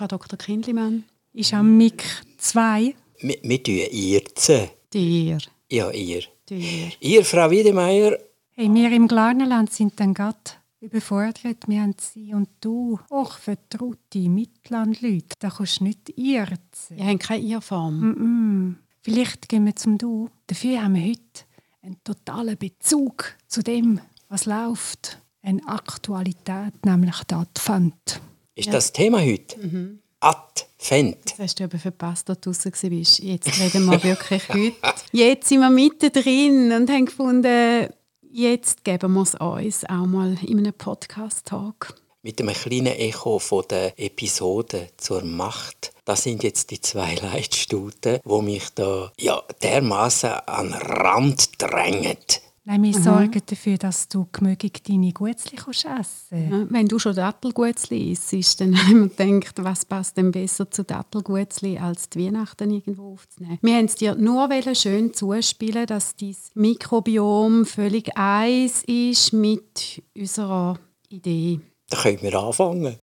Frau 0.00 0.06
Dr. 0.06 0.38
Kindlimann. 0.38 1.04
Ist 1.34 1.52
am 1.52 1.76
MIG 1.76 2.02
2. 2.38 2.94
Wir, 3.18 3.36
wir 3.42 3.62
tun 3.62 3.80
ihr 3.92 4.24
zu. 4.34 4.70
Dir. 4.94 5.36
Ja, 5.70 5.90
ihr. 5.90 6.22
Dir. 6.48 6.90
Ihr, 7.00 7.22
Frau 7.22 7.50
Wiedemeyer, 7.50 8.16
Hey, 8.52 8.72
wir 8.72 8.90
im 8.92 9.06
Glarnerland 9.08 9.70
sind 9.70 10.00
dann 10.00 10.14
gerade 10.14 10.38
überfordert. 10.80 11.68
Wir 11.68 11.82
haben 11.82 11.96
sie 12.00 12.32
und 12.32 12.48
du, 12.62 12.98
auch 13.10 13.36
vertraute 13.36 14.20
Mittellandleute. 14.20 15.36
Da 15.38 15.50
kannst 15.50 15.80
du 15.80 15.84
nicht 15.84 16.08
irzen. 16.16 16.96
Ihr 16.96 17.04
habt 17.04 17.20
keine 17.20 17.44
Irrform. 17.44 18.00
Mm. 18.00 18.78
Vielleicht 19.02 19.50
gehen 19.50 19.66
wir 19.66 19.76
zum 19.76 19.98
Du. 19.98 20.30
Dafür 20.46 20.82
haben 20.82 20.94
wir 20.94 21.10
heute 21.10 21.44
einen 21.82 22.02
totalen 22.02 22.56
Bezug 22.56 23.34
zu 23.48 23.62
dem, 23.62 24.00
was 24.30 24.46
läuft. 24.46 25.18
Eine 25.42 25.60
Aktualität, 25.66 26.86
nämlich 26.86 27.22
der 27.24 27.40
Advent. 27.40 28.22
Ist 28.54 28.72
das 28.72 28.92
Thema 28.92 29.20
heute? 29.20 30.00
Advent. 30.20 31.16
Das 31.24 31.38
hast 31.38 31.60
du 31.60 31.64
aber 31.64 31.78
verpasst, 31.78 32.28
dass 32.28 32.40
du 32.40 32.50
draussen 32.50 32.72
warst. 32.72 33.18
Jetzt 33.20 33.58
reden 33.58 33.86
wir 33.86 34.02
wirklich 34.02 34.48
heute. 34.48 34.76
Jetzt 35.12 35.48
sind 35.48 35.60
wir 35.60 35.70
mittendrin 35.70 36.72
und 36.72 36.90
haben 36.90 37.06
gefunden, 37.06 37.88
jetzt 38.30 38.84
geben 38.84 39.14
wir 39.14 39.22
es 39.22 39.34
uns 39.34 39.84
auch 39.86 40.06
mal 40.06 40.36
in 40.46 40.58
einem 40.58 40.74
Podcast-Talk. 40.74 41.94
Mit 42.22 42.38
einem 42.38 42.54
kleinen 42.54 42.88
Echo 42.88 43.38
von 43.38 43.64
der 43.70 43.98
Episode 43.98 44.88
zur 44.98 45.24
Macht. 45.24 45.92
Das 46.04 46.24
sind 46.24 46.42
jetzt 46.42 46.70
die 46.70 46.80
zwei 46.80 47.14
Leitstuten, 47.22 48.20
wo 48.24 48.42
mich 48.42 48.68
da 48.74 49.10
ja, 49.18 49.42
dermaßen 49.62 50.30
an 50.30 50.66
den 50.66 50.74
Rand 50.74 51.50
drängen. 51.56 52.18
Nein, 52.64 52.82
wir 52.82 52.92
sorgen 52.92 53.40
dafür, 53.46 53.78
dass 53.78 54.06
du 54.06 54.26
gemöglich 54.30 54.82
deine 54.86 55.12
Gutzli 55.14 55.56
kannst 55.56 55.86
essen 55.86 56.50
Ja, 56.50 56.66
Wenn 56.68 56.86
du 56.88 56.98
schon 56.98 57.14
Dattelgutzli 57.16 58.12
isst, 58.12 58.60
dann 58.60 58.76
haben 58.86 59.10
wir 59.16 59.26
gedacht, 59.40 59.64
was 59.64 59.86
passt 59.86 60.18
denn 60.18 60.30
besser 60.30 60.70
zu 60.70 60.84
Dattelgutzli, 60.84 61.78
als 61.78 62.10
die 62.10 62.26
Weihnachten 62.26 62.70
irgendwo 62.70 63.14
aufzunehmen. 63.14 63.58
Wir 63.62 63.76
haben 63.76 63.86
es 63.86 63.94
dir 63.94 64.14
nur 64.14 64.46
schön 64.74 65.14
zuspielen, 65.14 65.86
dass 65.86 66.14
dein 66.16 66.36
Mikrobiom 66.54 67.64
völlig 67.64 68.14
eins 68.18 68.84
ist 68.84 69.32
mit 69.32 70.02
unserer 70.14 70.78
Idee. 71.08 71.60
Da 71.88 71.96
können 72.02 72.20
wir 72.20 72.34
anfangen. 72.34 72.98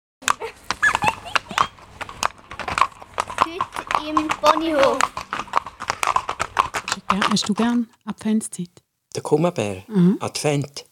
Heute 3.43 4.07
im 4.07 4.27
Ponyhof. 4.27 4.99
Hast 6.85 6.95
du 6.95 7.01
gern- 7.09 7.31
Hast 7.31 7.49
du 7.49 7.53
gern 7.55 7.87
Adventszeit? 8.05 8.69
Der 9.17 9.23
Kummerbär, 9.23 9.77
Advent. 10.19 10.85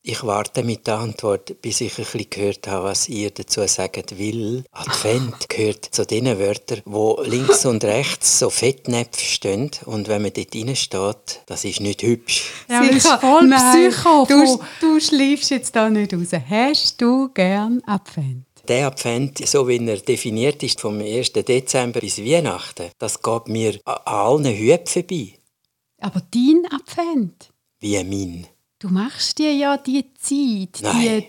Ich 0.00 0.24
warte 0.24 0.64
mit 0.64 0.86
der 0.86 0.98
Antwort, 0.98 1.60
bis 1.60 1.82
ich 1.82 1.98
ein 1.98 2.04
bisschen 2.04 2.30
gehört 2.30 2.66
habe, 2.66 2.84
was 2.86 3.10
ihr 3.10 3.30
dazu 3.30 3.64
sagt 3.66 4.18
will. 4.18 4.64
Advent 4.72 5.48
gehört 5.50 5.84
zu 5.84 6.06
den 6.06 6.38
Wörtern, 6.38 6.80
wo 6.86 7.20
links 7.22 7.66
und 7.66 7.84
rechts 7.84 8.38
so 8.38 8.48
Fettnäpfe 8.48 9.20
stehen. 9.20 9.70
Und 9.84 10.08
wenn 10.08 10.22
man 10.22 10.32
dort 10.32 10.56
reinsteht, 10.56 11.42
das 11.44 11.66
ist 11.66 11.80
nicht 11.80 12.02
hübsch. 12.02 12.50
Ja, 12.70 12.86
das 12.86 12.96
ist 12.96 13.08
voll 13.20 13.46
Nein, 13.46 13.90
Psycho. 13.90 14.26
Du, 14.26 14.60
du 14.80 14.98
schläfst 14.98 15.50
jetzt 15.50 15.76
da 15.76 15.90
nicht 15.90 16.14
raus. 16.14 16.30
Hast 16.48 17.02
du 17.02 17.28
gern 17.34 17.82
Advent? 17.86 18.46
Der 18.66 18.86
Advent, 18.86 19.46
so 19.46 19.68
wie 19.68 19.86
er 19.86 19.98
definiert 19.98 20.62
ist, 20.62 20.80
vom 20.80 21.00
1. 21.00 21.32
Dezember 21.34 22.00
bis 22.00 22.18
Weihnachten, 22.18 22.90
das 22.98 23.22
geht 23.22 23.48
mir 23.48 23.78
an 23.84 23.98
allen 24.06 24.46
Hüten 24.46 24.86
vorbei. 24.86 25.34
Aber 26.02 26.20
dein 26.32 26.64
Advent? 26.70 27.50
Wie 27.80 28.02
mein. 28.04 28.46
Du 28.78 28.88
machst 28.88 29.38
dir 29.38 29.54
ja 29.54 29.76
die 29.76 30.04
Zeit, 30.14 30.82
Nein, 30.82 31.20
die... 31.20 31.26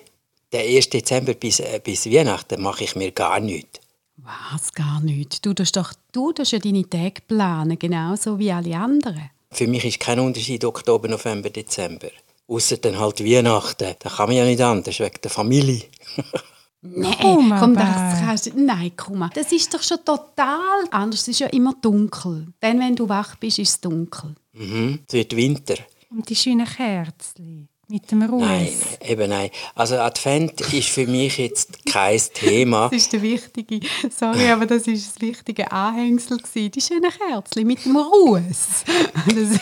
der 0.51 0.61
1. 0.61 0.89
Dezember 0.89 1.35
bis, 1.35 1.59
äh, 1.59 1.79
bis 1.83 2.07
Weihnachten 2.07 2.61
mache 2.61 2.83
ich 2.83 2.95
mir 2.95 3.11
gar 3.11 3.39
nichts. 3.39 3.79
Was, 4.17 4.73
gar 4.73 5.01
nicht. 5.01 5.45
Du 5.45 5.53
tust 5.53 5.75
doch 5.75 5.93
du 6.11 6.31
tust 6.31 6.51
ja 6.51 6.59
deine 6.59 6.89
Tage 6.89 7.21
planen, 7.27 7.77
genauso 7.77 8.39
wie 8.39 8.51
alle 8.51 8.75
anderen. 8.75 9.29
Für 9.51 9.67
mich 9.67 9.85
ist 9.85 9.99
kein 9.99 10.19
Unterschied 10.19 10.65
Oktober, 10.65 11.07
November, 11.07 11.49
Dezember. 11.49 12.09
Ausser 12.47 12.77
dann 12.77 12.99
halt 12.99 13.23
Weihnachten. 13.23 13.95
Da 13.99 14.09
kann 14.09 14.29
man 14.29 14.37
ja 14.37 14.45
nicht 14.45 14.61
anders, 14.61 14.99
wegen 14.99 15.21
der 15.21 15.31
Familie. 15.31 15.83
Nein, 16.85 17.15
Komm, 17.21 17.55
komm, 17.57 17.75
das 17.75 18.19
kannst 18.19 18.47
du... 18.47 18.51
Nein, 18.59 18.91
komm 18.97 19.19
mal. 19.19 19.29
Das 19.33 19.51
ist 19.53 19.73
doch 19.73 19.81
schon 19.81 20.03
total 20.03 20.83
anders. 20.91 21.21
Es 21.21 21.27
ist 21.29 21.39
ja 21.39 21.47
immer 21.47 21.73
dunkel. 21.81 22.47
Dann, 22.59 22.79
wenn 22.79 22.95
du 22.95 23.07
wach 23.07 23.37
bist, 23.37 23.59
ist 23.59 23.69
es 23.69 23.79
dunkel. 23.79 24.35
Mhm. 24.53 24.99
Es 25.07 25.13
wird 25.13 25.35
Winter. 25.35 25.75
Und 26.09 26.29
die 26.29 26.35
schönen 26.35 26.65
Kerzen 26.65 27.67
mit 27.89 28.09
dem 28.11 28.23
Ruß. 28.23 28.41
Nein, 28.41 28.69
eben 29.01 29.29
nein. 29.29 29.49
Also 29.75 29.97
Advent 29.97 30.61
ist 30.73 30.89
für 30.89 31.05
mich 31.05 31.37
jetzt 31.37 31.85
kein 31.85 32.19
Thema. 32.33 32.89
Das 32.89 33.03
ist 33.03 33.13
der 33.13 33.21
wichtige... 33.21 33.81
Sorry, 34.09 34.49
aber 34.49 34.65
das 34.65 34.87
ist 34.87 35.15
das 35.15 35.21
wichtige 35.21 35.71
Anhängsel 35.71 36.37
gewesen. 36.37 36.71
Die 36.71 36.81
schönen 36.81 37.11
Kerzen 37.11 37.67
mit 37.67 37.85
dem 37.85 37.97
Ruß. 37.97 38.83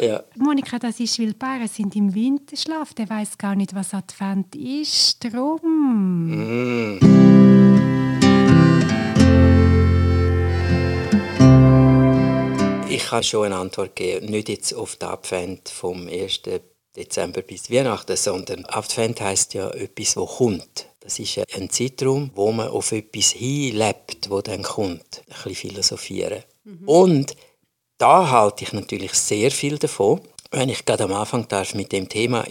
Ja. 0.00 0.22
Monika, 0.36 0.78
das 0.78 0.98
ist, 1.00 1.18
weil 1.18 1.34
Bären 1.34 1.68
sind 1.68 1.94
im 1.96 2.14
Winterschlaf. 2.14 2.94
Der 2.94 3.10
weiß 3.10 3.36
gar 3.36 3.54
nicht, 3.54 3.74
was 3.74 3.92
Advent 3.92 4.56
ist. 4.56 5.22
Drum. 5.22 6.98
Ich 12.92 13.06
kann 13.06 13.22
schon 13.22 13.46
eine 13.46 13.56
Antwort 13.56 13.96
geben, 13.96 14.26
nicht 14.26 14.50
jetzt 14.50 14.74
auf 14.74 14.96
den 14.96 15.08
Advent 15.08 15.70
vom 15.70 16.08
1. 16.08 16.42
Dezember 16.94 17.40
bis 17.40 17.70
Weihnachten, 17.70 18.18
sondern 18.18 18.66
Advent 18.66 19.18
heißt 19.18 19.54
ja 19.54 19.70
etwas, 19.70 20.14
wo 20.18 20.26
kommt. 20.26 20.88
Das 21.00 21.18
ist 21.18 21.40
ein 21.54 21.70
Zeitraum, 21.70 22.30
wo 22.34 22.52
man 22.52 22.68
auf 22.68 22.92
etwas 22.92 23.30
hinlebt, 23.30 24.28
wo 24.28 24.42
dann 24.42 24.62
kommt. 24.62 25.22
Ein 25.26 25.34
bisschen 25.42 25.54
philosophieren. 25.54 26.42
Und 26.84 27.34
da 27.96 28.30
halte 28.30 28.64
ich 28.64 28.74
natürlich 28.74 29.14
sehr 29.14 29.50
viel 29.50 29.78
davon, 29.78 30.20
wenn 30.50 30.68
ich 30.68 30.84
gerade 30.84 31.04
am 31.04 31.14
Anfang 31.14 31.48
darf 31.48 31.74
mit 31.74 31.92
dem 31.92 32.10
Thema 32.10 32.44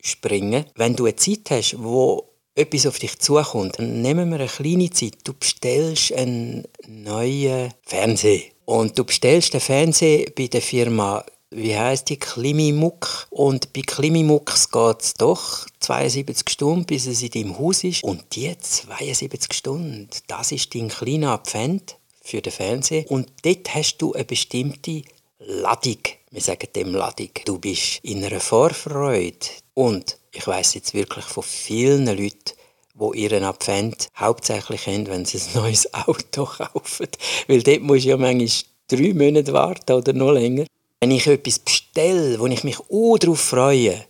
springen. 0.00 0.66
Wenn 0.76 0.94
du 0.94 1.06
eine 1.06 1.16
Zeit 1.16 1.50
hast, 1.50 1.82
wo 1.82 2.30
etwas 2.54 2.86
auf 2.86 3.00
dich 3.00 3.18
zukommt, 3.18 3.80
dann 3.80 4.02
nehmen 4.02 4.30
wir 4.30 4.38
eine 4.38 4.46
kleine 4.46 4.90
Zeit. 4.90 5.18
Du 5.24 5.32
bestellst 5.34 6.12
einen 6.12 6.64
neuen 6.86 7.74
Fernseher. 7.82 8.42
Und 8.70 8.96
du 8.96 9.02
bestellst 9.02 9.52
den 9.52 9.60
Fernseher 9.60 10.30
bei 10.30 10.46
der 10.46 10.62
Firma, 10.62 11.24
wie 11.50 11.76
heißt 11.76 12.08
die, 12.08 12.18
Klimimuck. 12.18 13.26
Und 13.30 13.72
bei 13.72 13.80
Klimimux 13.80 14.70
geht 14.70 15.02
es 15.02 15.14
doch 15.14 15.66
72 15.80 16.48
Stunden, 16.48 16.84
bis 16.84 17.08
es 17.08 17.20
in 17.20 17.30
deinem 17.30 17.58
Haus 17.58 17.82
ist. 17.82 18.04
Und 18.04 18.22
die 18.36 18.56
72 18.56 19.52
Stunden, 19.54 20.08
das 20.28 20.52
ist 20.52 20.72
dein 20.72 20.86
kleiner 20.86 21.32
Advent 21.32 21.96
für 22.22 22.40
den 22.40 22.52
Fernseher. 22.52 23.10
Und 23.10 23.32
dort 23.42 23.74
hast 23.74 23.96
du 23.98 24.12
eine 24.12 24.24
bestimmte 24.24 25.02
Ladung. 25.40 25.98
Wir 26.30 26.40
sagen 26.40 26.68
dem 26.72 26.94
Ladung. 26.94 27.30
Du 27.44 27.58
bist 27.58 27.98
in 28.04 28.24
einer 28.24 28.38
Vorfreude. 28.38 29.48
Und 29.74 30.16
ich 30.30 30.46
weiß 30.46 30.74
jetzt 30.74 30.94
wirklich 30.94 31.24
von 31.24 31.42
vielen 31.42 32.06
Leuten, 32.06 32.52
wo 33.00 33.12
ihren 33.12 33.44
Advent 33.44 34.08
hauptsächlich 34.16 34.86
haben, 34.86 35.06
wenn 35.08 35.24
sie 35.24 35.38
ein 35.38 35.62
neues 35.62 35.92
Auto 36.06 36.44
kaufen. 36.44 37.08
Weil 37.48 37.62
dort 37.62 37.80
musst 37.82 38.04
du 38.04 38.10
ja 38.10 38.16
manchmal 38.16 38.48
drei 38.88 39.14
Monate 39.14 39.52
warten 39.52 39.92
oder 39.92 40.12
noch 40.12 40.32
länger. 40.32 40.66
Wenn 41.00 41.10
ich 41.10 41.26
etwas 41.26 41.58
bestelle, 41.58 42.38
wo 42.38 42.46
ich 42.46 42.62
mich 42.62 42.78
auch 42.78 43.18
darauf 43.18 43.40
freue, 43.40 44.04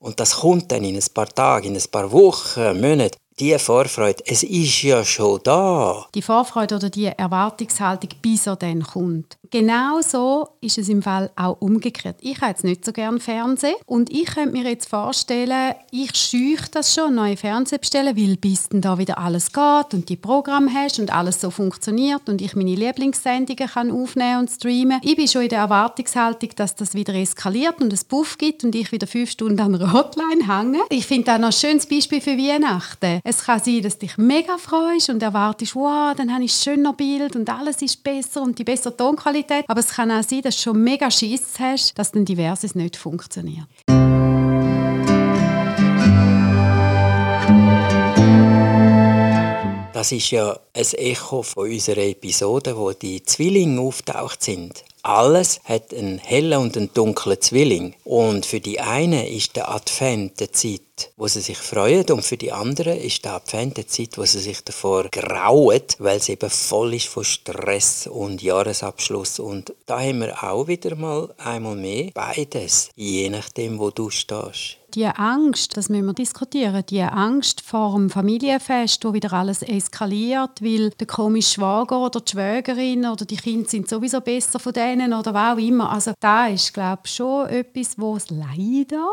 und 0.00 0.18
das 0.18 0.36
kommt 0.36 0.72
dann 0.72 0.82
in 0.82 0.96
ein 0.96 1.04
paar 1.14 1.28
Tagen, 1.28 1.68
in 1.68 1.76
ein 1.76 1.90
paar 1.90 2.10
Wochen, 2.10 2.80
Monaten, 2.80 3.16
die 3.38 3.56
Vorfreude, 3.58 4.22
es 4.26 4.42
ist 4.42 4.82
ja 4.82 5.04
schon 5.04 5.40
da. 5.44 6.06
die 6.14 6.22
Vorfreude 6.22 6.74
oder 6.74 6.90
die 6.90 7.06
Erwartungshaltung, 7.06 8.10
bis 8.20 8.46
er 8.46 8.56
dann 8.56 8.82
kommt. 8.82 9.38
Genau 9.52 10.00
so 10.00 10.48
ist 10.62 10.78
es 10.78 10.88
im 10.88 11.02
Fall 11.02 11.30
auch 11.36 11.60
umgekehrt. 11.60 12.16
Ich 12.22 12.40
habe 12.40 12.52
jetzt 12.52 12.64
nicht 12.64 12.86
so 12.86 12.90
gerne 12.90 13.20
Fernsehen 13.20 13.74
und 13.84 14.10
ich 14.10 14.24
könnte 14.24 14.52
mir 14.52 14.64
jetzt 14.64 14.88
vorstellen, 14.88 15.74
ich 15.90 16.16
scheuche 16.16 16.70
das 16.70 16.94
schon, 16.94 17.16
neue 17.16 17.36
Fernsehen 17.36 17.78
bestellen, 17.78 18.16
weil 18.16 18.38
bis 18.38 18.70
dann 18.70 18.80
da 18.80 18.96
wieder 18.96 19.18
alles 19.18 19.52
geht 19.52 19.92
und 19.92 20.08
die 20.08 20.16
Programme 20.16 20.72
hast 20.72 20.98
und 21.00 21.12
alles 21.12 21.38
so 21.38 21.50
funktioniert 21.50 22.30
und 22.30 22.40
ich 22.40 22.56
meine 22.56 22.74
Lieblingssendungen 22.74 23.68
kann 23.68 23.90
aufnehmen 23.90 24.38
und 24.38 24.50
streamen. 24.50 25.00
Ich 25.02 25.16
bin 25.16 25.28
schon 25.28 25.42
in 25.42 25.50
der 25.50 25.58
Erwartungshaltung, 25.58 26.48
dass 26.56 26.74
das 26.74 26.94
wieder 26.94 27.14
eskaliert 27.14 27.82
und 27.82 27.92
es 27.92 28.04
Puff 28.04 28.38
gibt 28.38 28.64
und 28.64 28.74
ich 28.74 28.90
wieder 28.90 29.06
fünf 29.06 29.32
Stunden 29.32 29.60
an 29.60 29.74
einer 29.74 29.92
Hotline 29.92 30.48
hänge. 30.48 30.80
Ich 30.88 31.06
finde 31.06 31.24
das 31.24 31.38
noch 31.38 31.48
ein 31.48 31.52
schönes 31.52 31.84
Beispiel 31.84 32.22
für 32.22 32.38
Weihnachten. 32.38 33.20
Es 33.22 33.44
kann 33.44 33.60
sein, 33.60 33.82
dass 33.82 33.98
dich 33.98 34.16
mega 34.16 34.56
freust 34.56 35.10
und 35.10 35.22
erwartest, 35.22 35.76
wow, 35.76 36.14
dann 36.16 36.32
habe 36.32 36.44
ich 36.44 36.54
ein 36.54 36.74
schöner 36.74 36.94
Bild 36.94 37.36
und 37.36 37.50
alles 37.50 37.82
ist 37.82 38.02
besser 38.02 38.40
und 38.40 38.58
die 38.58 38.64
bessere 38.64 38.96
Tonqualität. 38.96 39.41
Aber 39.66 39.80
es 39.80 39.88
kann 39.88 40.10
auch 40.10 40.22
sein, 40.22 40.42
dass 40.42 40.56
du 40.56 40.62
schon 40.62 40.82
mega 40.82 41.10
Schiss 41.10 41.42
hast, 41.58 41.98
dass 41.98 42.12
dann 42.12 42.24
diverses 42.24 42.74
nicht 42.74 42.96
funktioniert. 42.96 43.66
Das 50.02 50.10
ist 50.10 50.32
ja 50.32 50.58
ein 50.74 50.84
Echo 50.94 51.42
von 51.42 51.70
unserer 51.70 52.02
Episode, 52.02 52.76
wo 52.76 52.90
die 52.90 53.22
Zwillinge 53.22 53.80
auftaucht 53.80 54.42
sind. 54.42 54.82
Alles 55.04 55.60
hat 55.64 55.94
einen 55.94 56.18
hellen 56.18 56.58
und 56.58 56.76
einen 56.76 56.92
dunklen 56.92 57.40
Zwilling. 57.40 57.94
Und 58.02 58.44
für 58.44 58.58
die 58.58 58.80
einen 58.80 59.24
ist 59.24 59.54
der 59.54 59.70
Advent 59.70 60.40
die 60.40 60.50
Zeit, 60.50 60.80
Zeit, 60.96 61.12
wo 61.16 61.26
sie 61.26 61.40
sich 61.40 61.58
freuen. 61.58 62.08
Und 62.10 62.24
für 62.24 62.36
die 62.36 62.52
anderen 62.52 62.98
ist 62.98 63.24
der 63.24 63.34
Advent 63.34 63.76
eine 63.76 63.86
Zeit, 63.86 64.18
wo 64.18 64.24
sie 64.24 64.40
sich 64.40 64.62
davor 64.64 65.08
grauen, 65.10 65.82
weil 65.98 66.18
es 66.18 66.28
eben 66.28 66.50
voll 66.50 66.94
ist 66.94 67.08
von 67.08 67.24
Stress 67.24 68.06
und 68.06 68.42
Jahresabschluss. 68.42 69.38
Und 69.38 69.74
da 69.86 70.00
haben 70.00 70.20
wir 70.20 70.42
auch 70.42 70.66
wieder 70.66 70.94
mal 70.96 71.32
einmal 71.38 71.76
mehr 71.76 72.10
beides, 72.14 72.90
je 72.94 73.28
nachdem, 73.30 73.78
wo 73.78 73.90
du 73.90 74.10
stehst. 74.10 74.78
Die 74.94 75.06
Angst, 75.06 75.78
das 75.78 75.88
müssen 75.88 76.04
wir 76.04 76.12
diskutieren, 76.12 76.84
die 76.86 77.00
Angst 77.00 77.62
vor 77.62 77.94
dem 77.94 78.10
Familienfest, 78.10 79.02
wo 79.06 79.14
wieder 79.14 79.32
alles 79.32 79.62
eskaliert, 79.62 80.60
weil 80.60 80.90
der 80.90 81.06
komische 81.06 81.54
Schwager 81.54 82.04
oder 82.04 82.20
die 82.20 82.30
Schwägerin 82.30 83.06
oder 83.06 83.24
die 83.24 83.38
Kinder 83.38 83.70
sind 83.70 83.88
sowieso 83.88 84.20
besser 84.20 84.58
von 84.58 84.74
denen 84.74 85.14
oder 85.14 85.32
was 85.32 85.54
auch 85.54 85.58
immer. 85.58 85.90
Also 85.90 86.12
da 86.20 86.48
ist, 86.48 86.74
glaube 86.74 87.02
ich, 87.06 87.14
schon 87.14 87.48
etwas, 87.48 87.98
wo 87.98 88.16
es 88.16 88.26
leider 88.28 89.08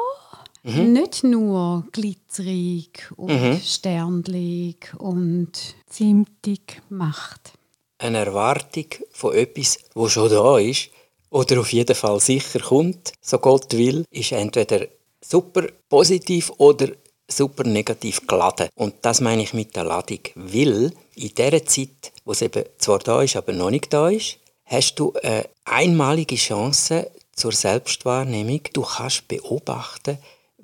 mhm. 0.64 0.94
nicht 0.94 1.24
nur 1.24 1.86
glitzerig 1.92 3.12
und 3.16 3.32
mhm. 3.32 3.60
sternlig 3.64 4.94
und 4.98 5.52
zimtig 5.88 6.82
macht. 6.90 7.54
Eine 7.98 8.20
Erwartung 8.20 8.86
von 9.12 9.34
etwas, 9.36 9.78
wo 9.94 10.08
schon 10.08 10.30
da 10.30 10.58
ist, 10.58 10.90
oder 11.30 11.60
auf 11.60 11.72
jeden 11.74 11.96
Fall 11.96 12.20
sicher 12.20 12.60
kommt, 12.60 13.14
so 13.22 13.38
Gott 13.38 13.74
will, 13.74 14.06
ist 14.10 14.32
entweder 14.32 14.88
super 15.22 15.68
positiv 15.88 16.52
oder 16.58 16.90
super 17.28 17.64
negativ 17.64 18.26
geladen. 18.26 18.70
Und 18.76 18.96
das 19.04 19.22
meine 19.22 19.44
ich 19.44 19.54
mit 19.54 19.76
der 19.76 19.84
Ladung. 19.84 20.20
Weil 20.36 20.92
in 21.16 21.36
dieser 21.36 21.66
Zeit, 21.66 22.12
wo 22.26 22.32
es 22.32 22.42
eben 22.42 22.64
zwar 22.80 23.00
da 23.00 23.22
ist, 23.22 23.36
aber 23.36 23.54
noch 23.54 23.70
nicht 23.70 23.94
da 23.94 24.10
ist, 24.10 24.38
hast 24.66 24.96
du 24.96 25.14
eine 25.22 25.48
einmalige 25.66 26.36
Chance 26.36 27.12
zur 27.34 27.52
Selbstwahrnehmung. 27.52 28.62
Du 28.74 28.82
kannst 28.82 29.28
beobachten, 29.28 30.18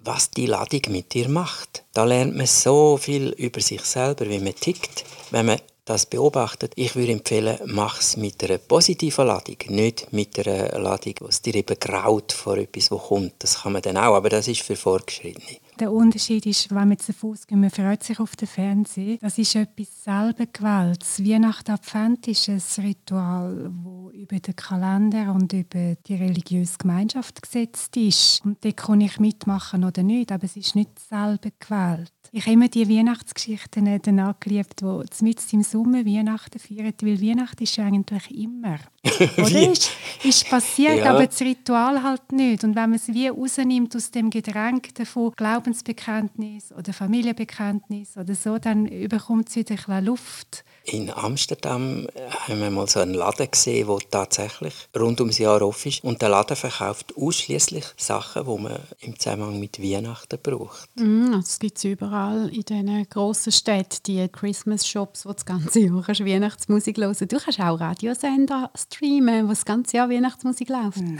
was 0.06 0.30
die 0.32 0.46
Ladung 0.46 0.82
mit 0.90 1.14
dir 1.14 1.28
macht. 1.30 1.84
Da 1.94 2.04
lernt 2.04 2.36
man 2.36 2.46
so 2.46 2.98
viel 2.98 3.30
über 3.32 3.62
sich 3.62 3.82
selber, 3.82 4.30
wie 4.30 4.40
man 4.40 4.56
tickt, 4.56 5.04
wenn 5.32 5.48
man 5.48 5.60
das 5.86 6.06
beobachtet. 6.06 6.74
Ich 6.76 6.96
würde 6.96 7.12
empfehlen, 7.12 7.60
mach 7.66 8.00
es 8.00 8.18
mit 8.18 8.44
einer 8.44 8.58
positiven 8.58 9.28
Ladung, 9.28 9.58
nicht 9.70 10.12
mit 10.12 10.38
einer 10.40 10.80
Ladung, 10.80 11.14
was 11.20 11.42
dir 11.42 11.56
eben 11.56 11.80
graut 11.80 12.32
vor 12.32 12.58
etwas, 12.58 12.92
was 12.92 13.04
kommt. 13.04 13.34
Das 13.40 13.62
kann 13.62 13.74
man 13.74 13.82
dann 13.82 13.98
auch, 13.98 14.16
aber 14.16 14.30
das 14.30 14.48
ist 14.48 14.62
für 14.62 14.76
Fortgeschrittene. 14.76 15.58
Der 15.80 15.92
Unterschied 15.92 16.46
ist, 16.46 16.74
wenn 16.74 16.88
man 16.88 17.00
zu 17.00 17.12
Fuß 17.12 17.48
geht, 17.48 17.58
man 17.58 17.70
freut 17.70 18.02
sich 18.02 18.20
auf 18.22 18.38
den 18.38 18.48
Fernsehen. 18.48 19.18
Das 19.20 19.38
ist 19.38 19.56
etwas 19.56 20.04
selber 20.06 20.46
gewähltes. 20.46 21.22
Weihnachten 21.22 21.72
Advent 21.72 22.30
ist 22.30 22.48
ein 22.48 22.62
Ritual, 22.78 23.70
wo 23.84 24.10
über 24.12 24.40
den 24.40 24.56
Kalender 24.56 25.34
und 25.34 25.52
über 25.52 25.96
die 25.96 26.16
religiöse 26.16 26.78
Gemeinschaft 26.78 27.42
gesetzt 27.42 27.98
ist. 27.98 28.42
Und 28.46 28.64
da 28.64 28.72
kann 28.72 29.02
ich 29.02 29.20
mitmachen 29.20 29.84
oder 29.84 30.02
nicht, 30.02 30.32
aber 30.32 30.46
es 30.46 30.56
ist 30.56 30.76
nicht 30.76 30.98
selber 30.98 31.50
gewählt. 31.60 32.14
Ich 32.38 32.42
habe 32.42 32.52
immer 32.52 32.68
die 32.68 32.90
Weihnachtsgeschichten 32.90 34.02
danach 34.04 34.38
geliebt, 34.42 34.82
die 34.82 35.24
mit 35.24 35.54
im 35.54 35.64
Sommer 35.64 36.06
Weihnachten 36.06 36.60
feiern, 36.60 36.94
weil 37.02 37.22
Weihnachten 37.22 37.64
ist 37.64 37.78
ja 37.78 37.86
eigentlich 37.86 38.30
immer. 38.30 38.78
Oder? 39.38 39.72
ist, 39.72 39.92
ist 40.22 40.50
passiert, 40.50 40.98
ja. 40.98 41.14
aber 41.14 41.28
das 41.28 41.40
Ritual 41.40 42.04
halt 42.04 42.34
nicht. 42.34 42.66
Und 42.66 42.76
wenn 42.76 42.90
man 42.90 42.96
es 42.96 43.08
wie 43.08 43.30
rausnimmt 43.30 43.96
aus 43.96 44.12
dem 44.12 44.30
Getränk 44.30 44.90
von 45.06 45.32
Glaubensbekenntnis 45.32 46.74
oder 46.78 46.92
Familienbekenntnis 46.92 48.18
oder 48.18 48.36
so, 48.36 48.58
dann 48.58 48.86
überkommt 48.86 49.48
es 49.48 49.56
wieder 49.56 49.78
ein 49.88 50.04
Luft. 50.04 50.66
In 50.84 51.10
Amsterdam 51.12 52.08
haben 52.48 52.60
wir 52.60 52.70
mal 52.70 52.88
so 52.88 53.00
einen 53.00 53.14
Laden 53.14 53.50
gesehen, 53.50 53.88
der 53.88 54.10
tatsächlich 54.12 54.74
rund 54.96 55.22
ums 55.22 55.38
Jahr 55.38 55.62
offen 55.62 55.88
ist. 55.88 56.04
Und 56.04 56.22
der 56.22 56.30
Laden 56.30 56.58
verkauft 56.58 57.14
ausschließlich 57.16 57.86
Sachen, 57.96 58.46
die 58.46 58.62
man 58.62 58.80
im 59.00 59.18
Zusammenhang 59.18 59.60
mit 59.60 59.82
Weihnachten 59.82 60.38
braucht. 60.44 60.90
Mm, 60.96 61.32
das 61.32 61.60
gibt 61.60 61.78
es 61.78 61.86
überall 61.86 62.25
in 62.34 62.62
diesen 62.62 63.10
grossen 63.10 63.52
Städten, 63.52 64.00
die 64.06 64.28
Christmas-Shops, 64.28 65.26
wo 65.26 65.34
das 65.34 65.46
ganze 65.46 65.80
Jahr 65.80 66.06
Weihnachtsmusik 66.08 66.98
hören 66.98 67.16
Du 67.28 67.38
kannst 67.38 67.60
auch 67.60 67.80
Radiosender 67.80 68.72
streamen, 68.76 69.46
wo 69.46 69.50
das 69.50 69.66
ganze 69.66 69.98
Jahr 69.98 70.10
Weihnachtsmusik 70.10 70.70
läuft. 70.70 70.98
Nein. 70.98 71.20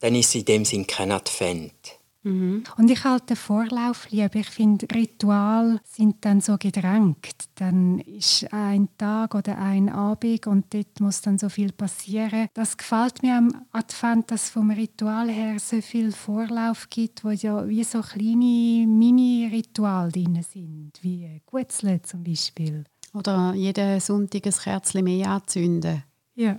Dann 0.00 0.14
ist 0.14 0.28
es 0.28 0.34
in 0.36 0.44
dem 0.44 0.64
Sinn 0.64 0.86
kein 0.86 1.10
Advent. 1.10 1.97
Mhm. 2.22 2.64
Und 2.76 2.90
ich 2.90 3.04
halte 3.04 3.26
den 3.26 3.36
Vorlauf 3.36 4.10
lieber. 4.10 4.36
Ich 4.36 4.50
finde, 4.50 4.86
Ritual 4.92 5.80
sind 5.84 6.16
dann 6.24 6.40
so 6.40 6.56
gedrängt. 6.58 7.48
Dann 7.54 8.00
ist 8.00 8.52
ein 8.52 8.88
Tag 8.98 9.34
oder 9.34 9.58
ein 9.58 9.88
Abend 9.88 10.46
und 10.46 10.72
dort 10.74 11.00
muss 11.00 11.20
dann 11.20 11.38
so 11.38 11.48
viel 11.48 11.72
passieren. 11.72 12.48
Das 12.54 12.76
gefällt 12.76 13.22
mir 13.22 13.36
am 13.36 13.50
Advent, 13.72 14.30
dass 14.30 14.50
vom 14.50 14.70
Ritual 14.70 15.28
her 15.30 15.58
so 15.58 15.80
viel 15.80 16.12
Vorlauf 16.12 16.88
gibt, 16.90 17.24
wo 17.24 17.30
ja 17.30 17.66
wie 17.68 17.84
so 17.84 18.00
kleine 18.00 18.86
Mini-Rituale 18.86 20.12
drin 20.12 20.42
sind, 20.42 20.92
wie 21.02 21.40
Gutzle 21.46 22.02
zum 22.02 22.24
Beispiel. 22.24 22.84
Oder 23.14 23.54
jeden 23.54 24.00
Sonntag 24.00 24.46
ein 24.46 24.52
Kerzchen 24.52 25.04
mehr 25.04 25.30
anzünden. 25.30 26.02
Ja. 26.34 26.58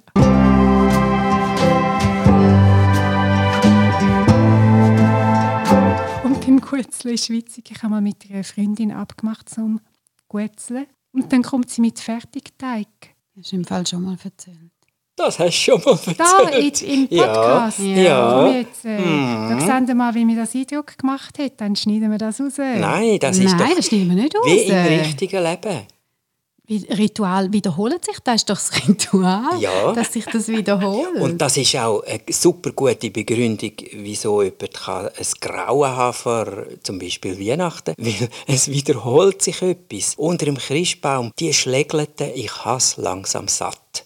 Beim 6.59 6.69
Guetzle 6.69 7.13
ist 7.13 7.29
witzig. 7.29 7.71
Ich 7.71 7.77
habe 7.83 7.89
mal 7.89 8.01
mit 8.01 8.29
einer 8.29 8.43
Freundin 8.43 8.91
abgemacht 8.91 9.49
zum 9.49 9.79
Guetzle. 10.27 10.87
Und 11.11 11.31
dann 11.33 11.41
kommt 11.41 11.69
sie 11.69 11.81
mit 11.81 11.99
Fertigteig. 11.99 12.87
Das 13.35 13.45
hast 13.45 13.51
du 13.51 13.55
im 13.55 13.65
Fall 13.65 13.87
schon 13.87 14.03
mal 14.03 14.17
erzählt. 14.23 14.57
Das 15.15 15.39
hast 15.39 15.47
du 15.47 15.51
schon 15.51 15.81
mal 15.83 15.91
erzählt. 15.91 16.19
Da, 16.19 16.87
im 16.87 17.07
Podcast. 17.07 17.79
Ja. 17.79 17.95
ja. 17.95 18.51
Jetzt, 18.51 18.85
äh, 18.85 18.99
mm. 18.99 19.49
Da 19.49 19.59
sehen 19.59 19.87
wir 19.87 19.95
mal, 19.95 20.13
wie 20.13 20.25
mir 20.25 20.35
das 20.35 20.55
Eindruck 20.55 20.97
gemacht 20.97 21.39
hat. 21.39 21.53
Dann 21.57 21.75
schneiden 21.75 22.11
wir 22.11 22.17
das 22.17 22.39
raus. 22.39 22.57
Nein, 22.57 23.19
das 23.19 23.37
ist 23.37 23.57
Nein, 23.57 23.69
doch 23.69 23.75
das 23.75 23.87
schneiden 23.87 24.09
wir 24.09 24.23
nicht 24.23 24.35
raus. 24.35 24.45
wie 24.45 24.63
im 24.63 24.99
richtigen 24.99 25.43
Leben. 25.43 25.87
Ritual 26.69 27.51
wiederholt 27.51 28.05
sich, 28.05 28.19
das 28.23 28.35
ist 28.35 28.49
doch 28.49 28.55
das 28.55 28.87
Ritual, 28.87 29.59
ja. 29.59 29.91
dass 29.93 30.13
sich 30.13 30.25
das 30.25 30.47
wiederholt. 30.47 31.15
Und 31.19 31.39
das 31.39 31.57
ist 31.57 31.75
auch 31.75 32.03
eine 32.03 32.21
super 32.29 32.71
gute 32.71 33.09
Begründung, 33.09 33.71
wieso 33.93 34.43
jemand 34.43 34.73
kann 34.73 35.07
ein 35.07 35.27
Grauen 35.41 35.89
haben 35.89 36.13
vor 36.13 36.65
zum 36.83 36.99
Beispiel 36.99 37.39
Weihnachten, 37.39 37.95
weil 37.97 38.29
es 38.45 38.67
wiederholt 38.67 39.41
sich 39.41 39.61
etwas. 39.61 40.13
Unter 40.15 40.45
dem 40.45 40.57
Christbaum, 40.57 41.31
die 41.39 41.53
Schlägelten, 41.53 42.29
ich 42.35 42.63
hasse 42.63 43.01
langsam 43.01 43.47
satt. 43.47 44.05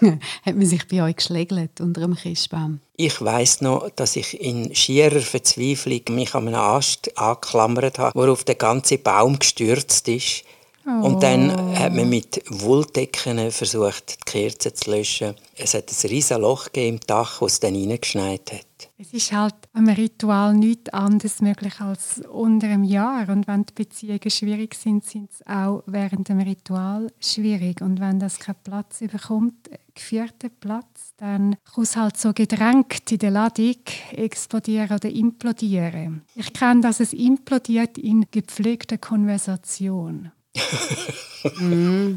Hat 0.00 0.54
man 0.54 0.66
sich 0.66 0.86
bei 0.88 1.02
euch 1.02 1.16
geschlägelt 1.16 1.80
unter 1.80 2.00
dem 2.00 2.14
Christbaum? 2.14 2.80
Ich 2.96 3.20
weiß 3.20 3.60
noch, 3.60 3.90
dass 3.90 4.16
ich 4.16 4.40
in 4.40 4.74
schierer 4.74 5.20
Verzweiflung 5.20 6.00
mich 6.10 6.34
an 6.34 6.46
einen 6.46 6.54
Ast 6.54 7.18
angeklammert 7.18 7.98
habe, 7.98 8.18
worauf 8.18 8.44
der 8.44 8.54
ganze 8.54 8.98
Baum 8.98 9.38
gestürzt 9.38 10.08
ist 10.08 10.44
und 10.88 11.22
dann 11.22 11.78
hat 11.78 11.94
man 11.94 12.08
mit 12.08 12.42
Wolldecken 12.48 13.50
versucht, 13.50 14.16
die 14.16 14.30
Kerzen 14.30 14.74
zu 14.74 14.90
löschen. 14.90 15.34
Es 15.56 15.74
hat 15.74 15.90
ein 15.90 16.08
riesiges 16.08 16.40
Loch 16.40 16.68
im 16.72 16.98
Dach, 17.06 17.40
das 17.40 17.52
es 17.52 17.60
dann 17.60 17.74
reingeschneit 17.74 18.52
hat. 18.52 18.90
Es 18.96 19.12
ist 19.12 19.32
halt 19.32 19.54
am 19.74 19.88
Ritual 19.88 20.54
nichts 20.54 20.92
anderes 20.92 21.40
möglich 21.40 21.80
als 21.80 22.20
unter 22.30 22.68
einem 22.68 22.84
Jahr. 22.84 23.28
Und 23.28 23.46
wenn 23.46 23.64
die 23.64 23.74
Beziehungen 23.74 24.30
schwierig 24.30 24.74
sind, 24.74 25.04
sind 25.04 25.32
sie 25.32 25.46
auch 25.46 25.82
während 25.86 26.28
dem 26.28 26.40
Ritual 26.40 27.08
schwierig. 27.20 27.80
Und 27.80 28.00
wenn 28.00 28.18
das 28.18 28.38
keinen 28.38 28.56
Platz 28.64 29.00
bekommt, 29.00 29.68
geführten 29.94 30.50
Platz, 30.60 31.12
dann 31.16 31.56
kann 31.74 31.84
es 31.84 31.96
halt 31.96 32.16
so 32.16 32.32
gedrängt 32.32 33.10
in 33.10 33.18
der 33.18 33.30
Ladung 33.30 33.76
explodieren 34.12 34.96
oder 34.96 35.10
implodieren. 35.10 36.22
Ich 36.34 36.52
kenne, 36.52 36.80
dass 36.80 37.00
es 37.00 37.12
implodiert 37.12 37.98
in 37.98 38.26
gepflegter 38.30 38.98
Konversation. 38.98 40.30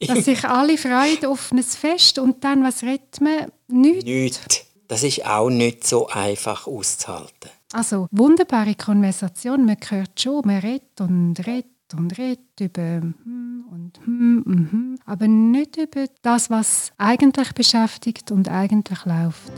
Dass 0.00 0.24
sich 0.24 0.44
alle 0.44 0.78
freuen 0.78 1.24
auf 1.26 1.52
ein 1.52 1.62
Fest 1.62 2.18
und 2.18 2.42
dann, 2.42 2.64
was 2.64 2.82
redet 2.82 3.20
man? 3.20 3.52
Nichts. 3.68 4.04
Nichts. 4.04 4.66
Das 4.88 5.02
ist 5.02 5.24
auch 5.24 5.48
nicht 5.48 5.86
so 5.86 6.08
einfach 6.08 6.66
auszuhalten. 6.66 7.50
Also, 7.72 8.06
wunderbare 8.10 8.74
Konversation. 8.74 9.64
Man 9.64 9.78
hört 9.88 10.20
schon, 10.20 10.42
man 10.44 10.58
redet 10.58 11.00
und 11.00 11.46
redet 11.46 11.94
und 11.94 12.18
redet 12.18 12.60
über 12.60 13.00
hm 13.00 13.64
und 13.70 13.98
hm 14.04 14.42
und 14.44 14.72
hm, 14.72 14.98
aber 15.06 15.28
nicht 15.28 15.76
über 15.76 16.06
das, 16.22 16.50
was 16.50 16.92
eigentlich 16.98 17.52
beschäftigt 17.52 18.30
und 18.30 18.48
eigentlich 18.48 19.04
läuft. 19.04 19.52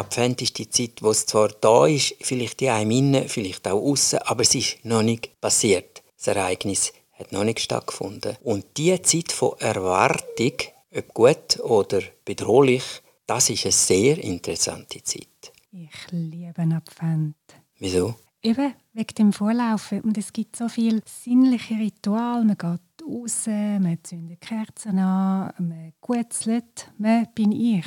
Advent 0.00 0.40
ist 0.40 0.58
die 0.58 0.70
Zeit, 0.70 1.02
wo 1.02 1.10
es 1.10 1.26
zwar 1.26 1.48
da 1.48 1.86
ist, 1.86 2.14
vielleicht 2.20 2.62
in 2.62 2.70
einem 2.70 2.90
innen, 2.90 3.28
vielleicht 3.28 3.68
auch 3.68 3.80
außen, 3.80 4.20
aber 4.20 4.42
es 4.42 4.54
ist 4.54 4.82
noch 4.84 5.02
nicht 5.02 5.38
passiert. 5.40 6.02
Das 6.16 6.28
Ereignis 6.28 6.92
hat 7.12 7.32
noch 7.32 7.44
nicht 7.44 7.60
stattgefunden. 7.60 8.36
Und 8.42 8.64
diese 8.78 9.02
Zeit 9.02 9.30
von 9.30 9.58
Erwartung, 9.58 10.52
ob 10.96 11.14
gut 11.14 11.60
oder 11.60 12.00
bedrohlich, 12.24 12.82
das 13.26 13.50
ist 13.50 13.66
eine 13.66 13.72
sehr 13.72 14.18
interessante 14.24 15.02
Zeit. 15.02 15.52
Ich 15.70 16.10
liebe 16.10 16.56
einen 16.56 16.72
Advent. 16.72 17.36
Wieso? 17.78 18.14
Eben, 18.42 18.74
wegen 18.94 19.14
dem 19.18 19.32
Vorlaufen. 19.34 20.00
Und 20.00 20.16
es 20.16 20.32
gibt 20.32 20.56
so 20.56 20.70
viele 20.70 21.02
sinnliche 21.04 21.74
Rituale. 21.74 22.44
Man 22.44 22.56
geht 22.56 23.06
raus, 23.06 23.46
man 23.46 23.98
zündet 24.02 24.40
Kerzen 24.40 24.98
an, 24.98 25.52
man 25.58 25.92
gutzelt. 26.00 26.90
Man 26.96 27.28
bin 27.34 27.52
ich. 27.52 27.84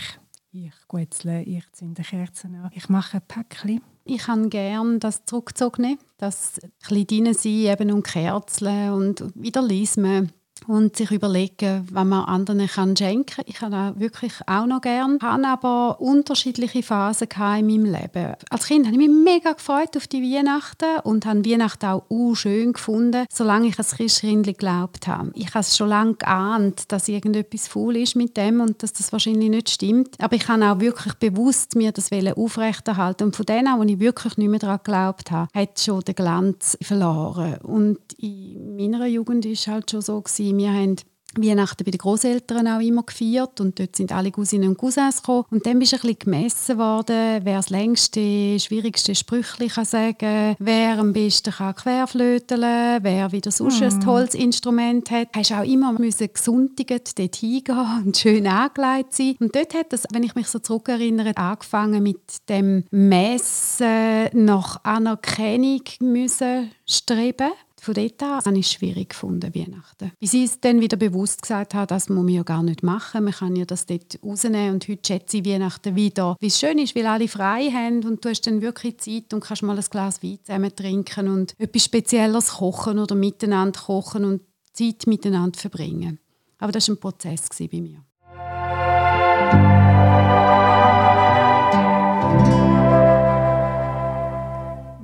Ich 0.53 0.88
gutzle, 0.88 1.41
ich 1.43 1.63
zünde 1.72 2.03
Kerzen 2.03 2.55
an, 2.55 2.69
ich 2.74 2.88
mache 2.88 3.19
Päckchen. 3.19 3.81
Ich 4.05 4.27
habe 4.27 4.50
gerne 4.50 5.00
das 5.00 5.25
Zurückzogene, 5.25 5.98
das 6.17 6.60
kleine 6.83 7.33
sein, 7.33 7.51
eben 7.51 7.91
um 7.91 8.03
Kerzen 8.03 8.91
und 8.91 9.25
wieder 9.36 9.62
lesen 9.62 10.31
und 10.67 10.96
sich 10.96 11.12
überlegen, 11.12 11.88
was 11.91 12.05
man 12.05 12.25
anderen 12.25 12.67
kann 12.67 12.96
schenken 12.96 13.25
kann. 13.25 13.46
Ich 13.48 13.62
habe 13.62 13.72
das 13.72 14.00
wirklich 14.00 14.34
auch 14.48 14.65
noch 14.65 14.82
gern. 14.82 15.17
Ich 15.17 15.24
hatte 15.24 15.48
aber 15.48 16.00
unterschiedliche 16.00 16.84
Phasen 16.84 17.27
in 17.29 17.67
meinem 17.67 17.86
Leben. 17.86 18.34
Als 18.50 18.67
Kind 18.67 18.86
habe 18.86 18.96
ich 18.96 19.08
mich 19.08 19.10
mega 19.10 19.53
gefreut 19.53 19.96
auf 19.98 20.08
die 20.08 20.22
Weihnachten 20.22 21.00
und 21.03 21.25
habe 21.25 21.46
Weihnachten 21.46 21.86
auch 21.86 22.03
schön 22.36 22.74
gefunden, 22.74 23.25
solange 23.32 23.67
ich 23.67 23.77
als 23.77 23.96
Christkind 23.96 24.46
geglaubt 24.46 25.08
habe. 25.08 25.32
Ich 25.36 25.50
habe 25.50 25.60
es 25.60 25.77
schon 25.77 25.89
lange 25.89 26.15
geahnt, 26.15 26.91
dass 26.91 27.08
irgendetwas 27.08 27.67
faul 27.67 27.98
ist 27.98 28.15
mit 28.15 28.38
dem 28.38 28.62
und 28.62 28.82
dass 28.84 28.93
das 28.93 29.12
wahrscheinlich 29.12 29.50
nicht 29.50 29.70
stimmt. 29.70 30.15
Aber 30.20 30.36
ich 30.36 30.48
habe 30.48 30.65
auch 30.65 30.79
wirklich 30.79 31.13
bewusst 31.15 31.75
mir 31.75 31.91
das 31.91 32.12
aufrechterhalten. 32.12 33.25
Und 33.25 33.36
von 33.36 33.46
denen, 33.46 33.77
wo 33.77 33.84
ich 33.84 34.00
wirklich 34.00 34.38
nicht 34.38 34.50
mehr 34.50 34.60
daran 34.60 34.79
geglaubt 34.84 35.32
habe, 35.32 35.50
hat 35.53 35.79
schon 35.79 36.01
den 36.01 36.15
Glanz 36.15 36.77
verloren. 36.82 37.58
Und 37.63 38.00
in 38.17 38.75
meiner 38.75 39.05
Jugend 39.05 39.46
war 39.46 39.51
es 39.51 39.67
halt 39.67 39.91
schon 39.91 40.01
so, 40.01 40.22
gewesen, 40.22 40.52
wir 40.57 40.72
haben 40.72 40.98
Weihnachten 41.36 41.83
bei 41.83 41.91
den 41.91 41.98
Großeltern 41.98 42.67
auch 42.67 42.79
immer 42.79 43.03
gefeiert 43.03 43.60
und 43.60 43.79
dort 43.79 43.95
sind 43.95 44.12
alle 44.12 44.31
Cousinen 44.31 44.69
und 44.69 44.77
Cousins 44.77 45.17
gekommen. 45.17 45.45
Und 45.50 45.65
dann 45.65 45.79
bist 45.79 45.93
du 45.93 45.98
ein 45.98 46.01
bisschen 46.01 46.19
gemessen 46.19 46.77
worden, 46.77 47.41
wer 47.43 47.57
das 47.57 47.69
längste, 47.69 48.60
schwierigste 48.60 49.15
Sprüchli 49.15 49.67
kann 49.67 49.86
sagen, 49.86 50.55
wer 50.60 51.00
am 51.00 51.13
besten 51.13 51.51
kann 51.51 51.75
querflöteln, 51.75 53.00
wer 53.03 53.31
wieder 53.31 53.51
sonst 53.51 53.81
mm. 53.81 53.83
ein 53.83 54.05
Holzinstrument 54.05 55.10
hat. 55.12 55.33
Du 55.33 55.39
musst 55.39 55.51
auch 55.53 55.63
immer 55.63 55.93
müssen 55.93 56.29
dort 56.38 57.36
hingehen 57.36 57.77
und 58.05 58.17
schön 58.17 58.48
angelegt 58.48 59.13
sein. 59.13 59.36
Und 59.39 59.55
dort 59.55 59.74
hat 59.74 59.91
es, 59.93 60.03
wenn 60.12 60.24
ich 60.24 60.36
mich 60.36 60.48
so 60.48 60.60
zurückerinnere, 60.60 61.36
angefangen 61.36 62.03
mit 62.03 62.48
dem 62.50 62.83
Messen 62.91 64.27
nach 64.33 64.83
Anerkennung 64.83 65.81
müssen 66.00 66.72
streben 66.86 67.51
von 67.83 67.93
dort 67.93 68.23
an 68.23 68.39
habe 68.45 68.57
ich 68.57 68.65
es 68.65 68.73
schwierig 68.73 69.09
gefunden, 69.09 69.53
Weihnachten. 69.53 70.11
Bis 70.19 70.33
ich 70.33 70.45
es 70.45 70.59
dann 70.61 70.79
wieder 70.79 70.95
bewusst 70.95 71.41
gesagt 71.41 71.73
habe, 71.73 71.87
das 71.87 72.07
muss 72.07 72.23
man 72.23 72.33
ja 72.33 72.43
gar 72.43 72.63
nicht 72.63 72.81
machen. 72.81 73.25
Man 73.25 73.33
kann 73.33 73.55
ja 73.57 73.65
das 73.65 73.85
dort 73.85 74.19
rausnehmen 74.23 74.75
und 74.75 74.87
heute 74.87 75.05
schätze 75.05 75.37
ich 75.37 75.45
Weihnachten 75.45 75.95
wieder. 75.95 76.37
Wie 76.39 76.49
schön 76.49 76.79
ist, 76.79 76.95
weil 76.95 77.05
alle 77.05 77.27
frei 77.27 77.69
haben 77.71 78.05
und 78.05 78.23
du 78.23 78.29
hast 78.29 78.47
dann 78.47 78.61
wirklich 78.61 78.99
Zeit 78.99 79.33
und 79.33 79.43
kannst 79.43 79.63
mal 79.63 79.77
ein 79.77 79.85
Glas 79.89 80.23
Wein 80.23 80.39
zusammen 80.43 80.73
trinken 80.73 81.27
und 81.27 81.59
etwas 81.59 81.83
Spezielles 81.83 82.53
kochen 82.53 82.99
oder 82.99 83.15
miteinander 83.15 83.79
kochen 83.81 84.23
und 84.23 84.41
Zeit 84.71 85.05
miteinander 85.05 85.59
verbringen. 85.59 86.19
Aber 86.59 86.71
das 86.71 86.87
war 86.87 86.95
ein 86.95 86.99
Prozess 86.99 87.49
bei 87.59 87.81
mir. 87.81 88.05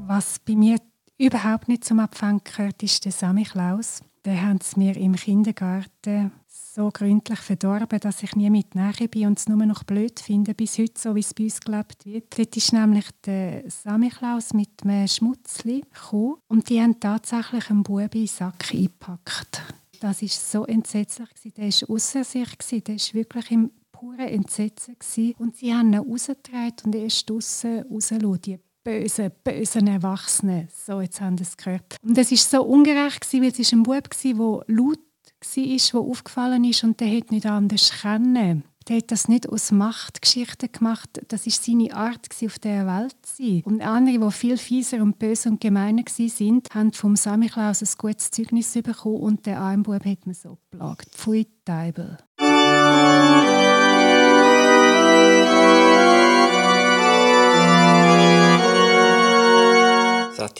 Was 0.07 0.39
bei 0.39 0.55
mir 0.55 0.77
überhaupt 1.19 1.67
nicht 1.67 1.83
zum 1.83 1.99
Abfang 1.99 2.41
gehört, 2.43 2.81
ist 2.81 3.05
der 3.05 3.11
Samichlaus. 3.11 4.01
Den 4.25 4.41
haben 4.41 4.59
sie 4.61 4.79
mir 4.79 4.97
im 4.97 5.15
Kindergarten 5.15 6.31
so 6.47 6.89
gründlich 6.91 7.39
verdorben, 7.39 7.99
dass 7.99 8.23
ich 8.23 8.35
nie 8.35 8.49
mit 8.49 8.75
nachher 8.75 9.07
bin 9.07 9.27
und 9.27 9.39
es 9.39 9.47
nur 9.47 9.65
noch 9.65 9.83
blöd 9.83 10.19
finde, 10.19 10.53
bis 10.53 10.77
heute, 10.77 10.99
so 10.99 11.15
wie 11.15 11.19
es 11.19 11.33
bei 11.33 11.43
uns 11.43 11.59
gelebt 11.59 12.05
wird. 12.05 12.37
Dort 12.37 12.55
ist 12.55 12.73
nämlich 12.73 13.05
der 13.25 13.69
Samichlaus 13.69 14.53
mit 14.53 14.83
einem 14.83 15.07
Schmutzli 15.07 15.83
und 16.47 16.69
die 16.69 16.81
haben 16.81 16.99
tatsächlich 16.99 17.69
einen 17.69 17.83
Buben 17.83 18.03
in 18.05 18.21
den 18.21 18.27
Sack 18.27 18.73
eingepackt. 18.73 19.61
Das 19.99 20.21
war 20.21 20.29
so 20.29 20.65
entsetzlich. 20.65 21.29
Der 21.57 21.65
war 21.65 21.89
außer 21.89 22.23
sich, 22.23 22.55
der 22.55 22.95
war 22.95 23.13
wirklich 23.13 23.51
im 23.51 23.71
puren 23.91 24.19
Entsetzen. 24.19 24.95
Und 25.37 25.57
sie 25.57 25.73
haben 25.73 25.93
ihn 25.93 25.99
rausgetragen 25.99 26.85
und 26.85 26.95
er 26.95 27.05
ist 27.05 27.29
draussen 27.29 27.83
rausgelassen. 27.91 28.59
Bösen, 28.83 29.31
bösen 29.43 29.87
Erwachsenen. 29.87 30.67
So, 30.73 31.01
jetzt 31.01 31.21
haben 31.21 31.37
sie 31.37 31.43
es 31.43 31.57
gehört. 31.57 31.97
Und 32.01 32.17
es 32.17 32.31
war 32.31 32.37
so 32.37 32.63
ungerecht, 32.63 33.31
weil 33.33 33.45
es 33.45 33.73
ein 33.73 33.83
Bub 33.83 33.93
war, 33.93 34.03
der 34.65 34.75
laut 34.75 34.99
war, 34.99 35.63
der 35.63 35.99
aufgefallen 35.99 36.63
ist 36.65 36.83
und 36.83 36.99
der 36.99 37.15
hat 37.15 37.31
nicht 37.31 37.45
anders 37.45 37.91
kennen. 38.01 38.63
Der 38.87 38.97
hat 38.97 39.11
das 39.11 39.27
nicht 39.27 39.47
aus 39.47 39.71
Machtgeschichten 39.71 40.71
gemacht. 40.71 41.09
Das 41.27 41.45
ist 41.45 41.63
seine 41.63 41.93
Art, 41.93 42.27
auf 42.43 42.57
der 42.57 42.87
Welt 42.87 43.15
zu 43.21 43.43
sein. 43.43 43.61
Und 43.65 43.81
andere, 43.81 44.17
die 44.17 44.31
viel 44.31 44.57
fieser 44.57 45.03
und 45.03 45.19
böser 45.19 45.51
und 45.51 45.61
gemeiner 45.61 46.01
waren, 46.01 46.61
haben 46.73 46.93
vom 46.93 47.15
Samichlaus 47.15 47.83
ein 47.83 47.97
gutes 47.99 48.31
Zeugnis 48.31 48.73
bekommen 48.73 49.17
und 49.17 49.45
der 49.45 49.59
arme 49.59 49.83
Bub 49.83 50.03
hat 50.03 50.25
man 50.25 50.33
so 50.33 50.57
geplagt. 50.71 51.13
Pfui 51.13 51.45
Teibel. 51.63 52.17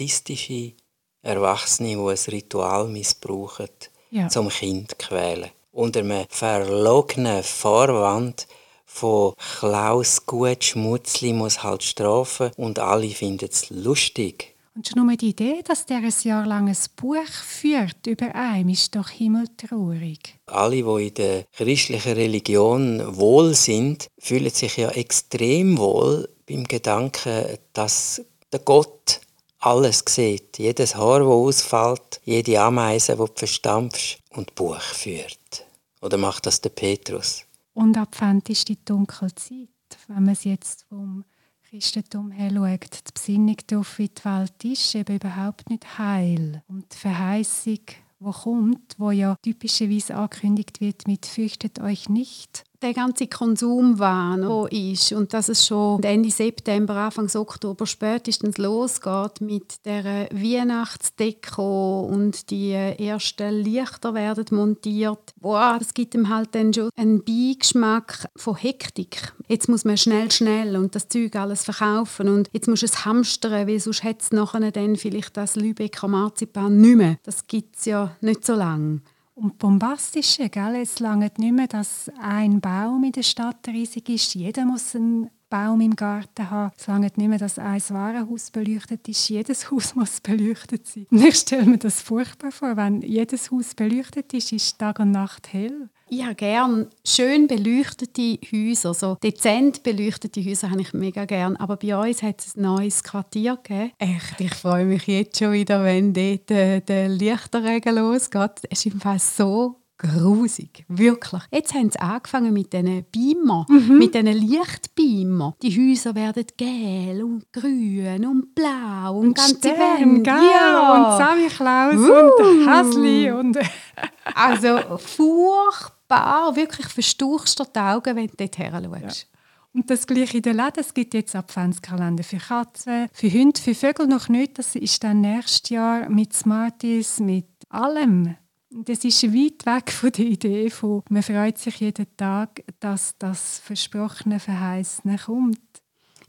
Sadistische 0.09 0.73
Erwachsene, 1.21 1.89
die 1.89 1.95
ein 1.95 2.33
Ritual 2.33 2.87
missbrauchen, 2.87 3.69
ja. 4.11 4.27
zum 4.29 4.49
Kind 4.49 4.97
quälen. 4.97 5.49
Unter 5.71 5.99
einem 5.99 6.25
verlogenen 6.29 7.43
Vorwand 7.43 8.47
von 8.85 9.33
Klaus 9.59 10.25
gut 10.25 10.63
Schmutzli 10.63 11.33
muss 11.33 11.61
halt 11.61 11.83
strafen 11.83 12.51
und 12.57 12.79
alle 12.79 13.09
finden 13.09 13.49
es 13.51 13.69
lustig. 13.69 14.55
Und 14.75 14.87
schon 14.87 15.05
nur 15.05 15.15
die 15.15 15.29
Idee, 15.29 15.61
dass 15.63 15.85
der 15.85 15.97
ein 15.97 16.13
Jahr 16.23 16.45
lang 16.45 16.69
ein 16.69 16.77
Buch 16.95 17.27
führt 17.27 18.07
über 18.07 18.33
einen, 18.33 18.69
ist 18.69 18.95
doch 18.95 19.09
himmeltraurig. 19.09 20.37
Alle, 20.45 20.83
die 20.83 21.07
in 21.07 21.13
der 21.15 21.43
christlichen 21.51 22.13
Religion 22.13 23.17
wohl 23.17 23.53
sind, 23.53 24.07
fühlen 24.17 24.49
sich 24.49 24.77
ja 24.77 24.89
extrem 24.89 25.77
wohl 25.77 26.29
beim 26.47 26.63
Gedanken, 26.63 27.57
dass 27.73 28.21
der 28.51 28.59
Gott 28.59 29.19
alles 29.59 30.03
sieht, 30.07 30.57
jedes 30.57 30.95
Haar, 30.95 31.19
das 31.19 31.27
ausfällt, 31.27 32.21
jede 32.23 32.59
Ameise, 32.61 33.13
die 33.13 33.17
du 33.17 33.31
verstampfst 33.35 34.19
und 34.31 34.55
Buch 34.55 34.81
führt. 34.81 35.65
Oder 36.01 36.17
macht 36.17 36.45
das 36.45 36.61
der 36.61 36.69
Petrus? 36.69 37.45
Und 37.73 37.97
Advent 37.97 38.49
ist 38.49 38.67
die 38.69 38.83
dunkle 38.83 39.33
Zeit. 39.35 39.69
Wenn 40.07 40.23
man 40.23 40.33
es 40.33 40.43
jetzt 40.43 40.85
vom 40.87 41.25
Christentum 41.69 42.31
her 42.31 42.51
schaut, 42.51 43.07
die 43.07 43.13
Besinnung 43.13 43.57
darauf, 43.67 43.97
wie 43.99 44.09
die 44.09 44.25
Welt 44.25 44.63
ist, 44.63 44.95
eben 44.95 45.15
überhaupt 45.15 45.69
nicht 45.69 45.97
heil. 45.97 46.63
Und 46.67 46.93
die 46.93 46.97
Verheißung, 46.97 47.79
die 48.19 48.31
kommt, 48.43 48.95
wo 48.97 49.11
ja 49.11 49.35
typischerweise 49.41 50.15
angekündigt 50.15 50.81
wird 50.81 51.07
mit 51.07 51.25
«Fürchtet 51.25 51.79
euch 51.79 52.09
nicht», 52.09 52.63
der 52.81 52.93
ganze 52.93 53.27
Konsumwahn, 53.27 54.41
der 54.41 54.71
ist 54.71 55.11
und 55.11 55.33
dass 55.33 55.49
es 55.49 55.65
schon 55.65 56.01
Ende 56.03 56.31
September, 56.31 56.95
Anfang 56.95 57.29
Oktober 57.35 57.85
spätestens 57.85 58.57
losgeht 58.57 59.41
mit 59.41 59.85
der 59.85 60.29
Weihnachtsdeko 60.31 62.01
und 62.01 62.49
die 62.49 62.71
ersten 62.71 63.55
Lichter 63.55 64.13
werden 64.13 64.45
montiert. 64.51 65.33
Boah, 65.39 65.75
das 65.77 65.93
gibt 65.93 66.15
ihm 66.15 66.29
halt 66.29 66.55
dann 66.55 66.73
schon 66.73 66.89
einen 66.95 67.23
Beigeschmack 67.23 68.27
von 68.35 68.55
Hektik. 68.55 69.33
Jetzt 69.47 69.67
muss 69.67 69.85
man 69.85 69.97
schnell, 69.97 70.31
schnell 70.31 70.75
und 70.77 70.95
das 70.95 71.09
Zeug 71.09 71.35
alles 71.35 71.63
verkaufen 71.63 72.29
und 72.29 72.49
jetzt 72.53 72.67
muss 72.67 72.83
es 72.83 73.05
hamstern, 73.05 73.67
weil 73.67 73.79
sonst 73.79 74.03
hat 74.03 74.21
es 74.21 74.31
nachher 74.31 74.71
dann 74.71 74.95
vielleicht 74.95 75.35
das 75.35 75.55
Lübecker 75.55 76.07
Marzipan 76.07 76.79
nicht 76.79 76.95
mehr. 76.95 77.17
Das 77.23 77.47
gibt 77.47 77.77
es 77.77 77.85
ja 77.85 78.15
nicht 78.21 78.45
so 78.45 78.53
lange. 78.53 79.01
Und 79.39 79.57
bombastische, 79.57 80.49
gell? 80.49 80.75
es 80.75 80.99
lange 80.99 81.31
nicht 81.37 81.53
mehr, 81.53 81.67
dass 81.67 82.11
ein 82.19 82.59
Baum 82.59 83.05
in 83.05 83.13
der 83.13 83.23
Stadt 83.23 83.65
riesig 83.69 84.09
ist. 84.09 84.35
Jeder 84.35 84.65
muss 84.65 84.93
einen 84.97 85.29
Baum 85.49 85.81
im 85.81 85.95
Garten 85.95 86.49
haben. 86.49 86.71
Es 86.77 86.87
lange 86.87 87.07
nicht 87.15 87.17
mehr, 87.17 87.39
dass 87.39 87.57
ein 87.57 87.81
Warenhaus 87.89 88.51
beleuchtet 88.51 89.07
ist. 89.07 89.29
Jedes 89.29 89.71
Haus 89.71 89.95
muss 89.95 90.21
beleuchtet 90.21 90.87
sein. 90.87 91.07
Und 91.09 91.23
ich 91.23 91.35
stelle 91.35 91.65
mir 91.65 91.77
das 91.77 92.01
furchtbar 92.01 92.51
vor, 92.51 92.77
wenn 92.77 93.01
jedes 93.01 93.51
Haus 93.51 93.73
beleuchtet 93.73 94.33
ist, 94.33 94.51
ist 94.51 94.77
Tag 94.77 94.99
und 94.99 95.11
Nacht 95.11 95.51
hell. 95.53 95.89
Ich 96.11 96.23
habe 96.23 96.33
gerne 96.33 96.89
schön 97.05 97.47
beleuchtete 97.47 98.39
Häuser, 98.51 98.95
so 98.95 99.15
dezent 99.21 99.83
beleuchtete 99.83 100.43
Häuser 100.43 100.71
habe 100.71 100.81
ich 100.81 100.91
mega 100.93 101.25
gerne. 101.25 101.59
Aber 101.59 101.77
bei 101.77 101.95
uns 101.95 102.23
hat 102.23 102.41
es 102.41 102.55
ein 102.55 102.63
neues 102.63 103.03
Quartier 103.03 103.57
gegeben. 103.57 103.91
Echt, 103.99 104.41
ich 104.41 104.55
freue 104.55 104.85
mich 104.85 105.05
jetzt 105.05 105.37
schon 105.37 105.51
wieder, 105.51 105.83
wenn 105.83 106.13
dort 106.13 106.49
der, 106.49 106.81
der 106.81 107.09
Lichterregen 107.09 107.95
losgeht. 107.95 108.61
Es 108.71 108.85
ist 108.85 108.93
im 108.93 108.99
Fall 108.99 109.19
so 109.19 109.75
grusig, 109.99 110.85
wirklich. 110.87 111.43
Jetzt 111.51 111.75
haben 111.75 111.91
sie 111.91 111.99
angefangen 111.99 112.51
mit 112.53 112.73
diesen 112.73 113.05
Beamer, 113.11 113.67
mhm. 113.69 113.99
mit 113.99 114.15
diesen 114.15 114.27
Lichtbeamer. 114.27 115.55
Die 115.61 115.69
Häuser 115.69 116.15
werden 116.15 116.45
gelb 116.57 117.23
und 117.23 117.53
grün 117.53 118.25
und 118.25 118.55
blau 118.55 119.19
und, 119.19 119.27
und 119.27 119.37
ganze 119.37 119.69
Wände. 119.69 120.29
Ja. 120.29 120.95
und 120.95 121.17
Sammy 121.17 121.47
Klaus 121.47 121.95
uh. 121.95 122.43
und 122.43 122.67
Hasli 122.67 123.31
und 123.31 123.59
also 124.33 124.97
furchtbar 124.97 125.99
bar, 126.09 126.55
wirklich 126.57 126.87
verstuchst 126.87 127.63
die 127.73 127.79
Augen, 127.79 128.15
wenn 128.17 128.27
du 128.27 128.33
dort 128.35 128.57
her 128.57 128.71
schaust. 128.83 129.21
Ja. 129.21 129.39
Und 129.71 129.89
das 129.89 130.05
gleiche 130.07 130.37
in 130.37 130.43
den 130.43 130.57
Läden. 130.57 130.79
Es 130.79 130.93
gibt 130.93 131.13
jetzt 131.13 131.35
Adventskalender 131.35 132.23
für 132.23 132.37
Katzen, 132.37 133.07
für 133.13 133.31
Hunde, 133.31 133.61
für 133.61 133.75
Vögel 133.75 134.07
noch 134.07 134.27
nicht. 134.27 134.57
Das 134.57 134.75
ist 134.75 135.01
dann 135.03 135.21
nächstes 135.21 135.69
Jahr 135.69 136.09
mit 136.09 136.33
Smarties, 136.33 137.19
mit 137.19 137.45
allem. 137.69 138.35
Das 138.71 139.03
ist 139.03 139.23
weit 139.23 139.65
weg 139.65 139.91
von 139.91 140.11
der 140.11 140.25
Idee 140.25 140.69
von, 140.69 141.01
man 141.09 141.23
freut 141.23 141.57
sich 141.57 141.79
jeden 141.79 142.05
Tag, 142.17 142.63
dass 142.79 143.15
das 143.17 143.59
versprochene 143.59 144.39
Verheißene 144.39 145.17
kommt. 145.17 145.59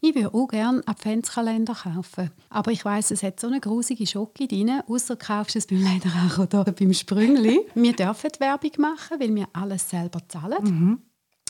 Ich 0.01 0.15
würde 0.15 0.33
auch 0.33 0.49
gerne 0.49 0.83
Adventskalender 0.87 1.75
kaufen. 1.75 2.31
Aber 2.49 2.73
ich 2.73 2.83
weiss, 2.87 3.11
es 3.11 3.23
hat 3.23 3.39
so 3.39 3.49
eine 3.49 3.61
grusige 3.61 4.07
Schocke 4.07 4.49
drin. 4.49 4.81
Außer 4.89 5.17
kaufst 5.17 5.55
du 5.55 5.59
es 5.59 5.67
beim 5.67 5.85
Lederach 5.85 6.39
oder 6.39 6.65
beim 6.65 6.95
Sprüngli. 6.95 7.61
wir 7.75 7.93
dürfen 7.93 8.31
Werbung 8.39 8.73
machen, 8.79 9.21
weil 9.21 9.35
wir 9.35 9.47
alles 9.53 9.91
selber 9.91 10.27
zahlen. 10.27 10.65
Mhm. 10.65 11.03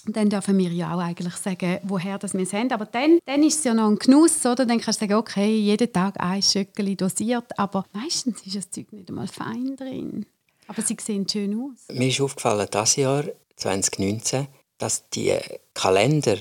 Dann 0.07 0.31
dürfen 0.31 0.59
wir 0.59 0.73
ja 0.73 0.95
auch 0.95 1.01
eigentlich 1.01 1.35
sagen, 1.35 1.79
woher 1.85 2.19
das 2.19 2.35
wir 2.35 2.41
es 2.41 2.53
haben. 2.53 2.73
Aber 2.73 2.87
dann, 2.87 3.21
dann 3.27 3.45
ist 3.45 3.59
es 3.59 3.65
ja 3.65 3.75
noch 3.75 3.89
ein 3.89 3.97
Genuss. 3.97 4.45
Oder? 4.45 4.67
Dann 4.67 4.81
kannst 4.81 5.01
du 5.01 5.05
sagen, 5.05 5.15
okay, 5.15 5.57
jeden 5.57 5.93
Tag 5.93 6.19
ein 6.19 6.43
Schöckeli 6.43 6.97
dosiert. 6.97 7.57
Aber 7.57 7.85
meistens 7.93 8.45
ist 8.45 8.57
das 8.57 8.71
Zeug 8.71 8.91
nicht 8.93 9.09
einmal 9.09 9.29
fein 9.29 9.77
drin. 9.77 10.27
Aber 10.71 10.83
sie 10.83 10.97
sehen 11.05 11.29
schön 11.29 11.53
aus. 11.61 11.93
Mir 11.93 12.07
ist 12.07 12.21
aufgefallen, 12.21 12.69
dieses 12.73 12.95
Jahr, 12.95 13.25
2019, 13.57 14.47
dass 14.79 15.09
die 15.11 15.37
Kalender 15.75 16.37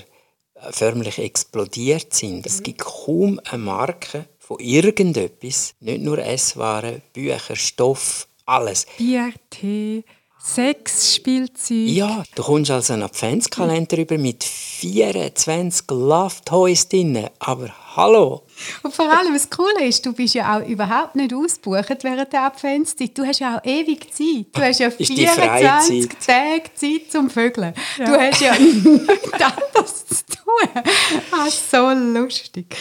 förmlich 0.70 1.18
explodiert 1.18 2.14
sind. 2.14 2.46
Es 2.46 2.62
gibt 2.62 2.78
kaum 2.78 3.40
eine 3.50 3.58
Marke 3.58 4.26
von 4.38 4.60
irgendetwas, 4.60 5.74
nicht 5.80 6.02
nur 6.02 6.18
Esswaren, 6.18 7.02
Bücher, 7.12 7.56
Stoff, 7.56 8.28
alles. 8.46 8.86
Bier, 8.98 9.32
Tee, 9.50 10.04
Sexspielzeug. 10.42 11.88
Ja, 11.88 12.22
du 12.34 12.42
kommst 12.42 12.70
also 12.70 12.94
einen 12.94 13.02
Adventskalender 13.02 13.98
über 13.98 14.16
mit 14.16 14.42
24 14.42 15.90
Love 15.90 16.34
Toys 16.44 16.88
drin. 16.88 17.28
Aber 17.38 17.68
hallo! 17.94 18.46
Und 18.82 18.94
vor 18.94 19.10
allem, 19.10 19.34
das 19.34 19.50
Coole 19.50 19.84
ist, 19.84 20.04
du 20.06 20.14
bist 20.14 20.34
ja 20.34 20.56
auch 20.56 20.66
überhaupt 20.66 21.14
nicht 21.14 21.34
ausgebucht 21.34 22.02
während 22.02 22.32
der 22.32 22.44
Adventszeit. 22.44 23.16
Du 23.16 23.24
hast 23.24 23.40
ja 23.40 23.58
auch 23.58 23.64
ewig 23.64 24.12
Zeit. 24.12 24.46
Du 24.52 24.60
hast 24.62 24.80
ja 24.80 24.90
24 24.90 26.08
Tage 26.08 26.74
Zeit 26.74 27.10
zum 27.10 27.28
Vögeln. 27.28 27.74
Ja. 27.98 28.04
Du 28.06 28.20
hast 28.20 28.40
ja 28.40 28.54
nichts 28.58 29.32
anderes 29.32 30.06
zu 30.06 30.24
tun. 30.24 30.82
Das 31.30 31.48
ist 31.48 31.70
so 31.70 31.90
lustig. 31.90 32.74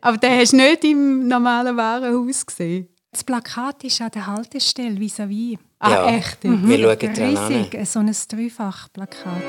Aber 0.00 0.18
den 0.18 0.38
hast 0.38 0.52
du 0.52 0.56
nicht 0.56 0.84
im 0.84 1.28
normalen 1.28 1.76
Warenhaus 1.76 2.44
gesehen. 2.44 2.88
Das 3.12 3.22
Plakat 3.22 3.84
ist 3.84 4.00
an 4.00 4.10
der 4.10 4.26
Haltestelle 4.26 4.98
vis-à-vis. 4.98 5.56
-vis. 5.56 5.58
Ah, 5.84 5.90
ja. 5.90 6.16
echt? 6.16 6.42
Mhm. 6.44 6.66
Wir 6.66 6.78
schauen 6.78 7.14
Riesig, 7.14 7.86
so 7.86 7.98
ein 7.98 8.06
Dreifach-Plakat. 8.06 9.42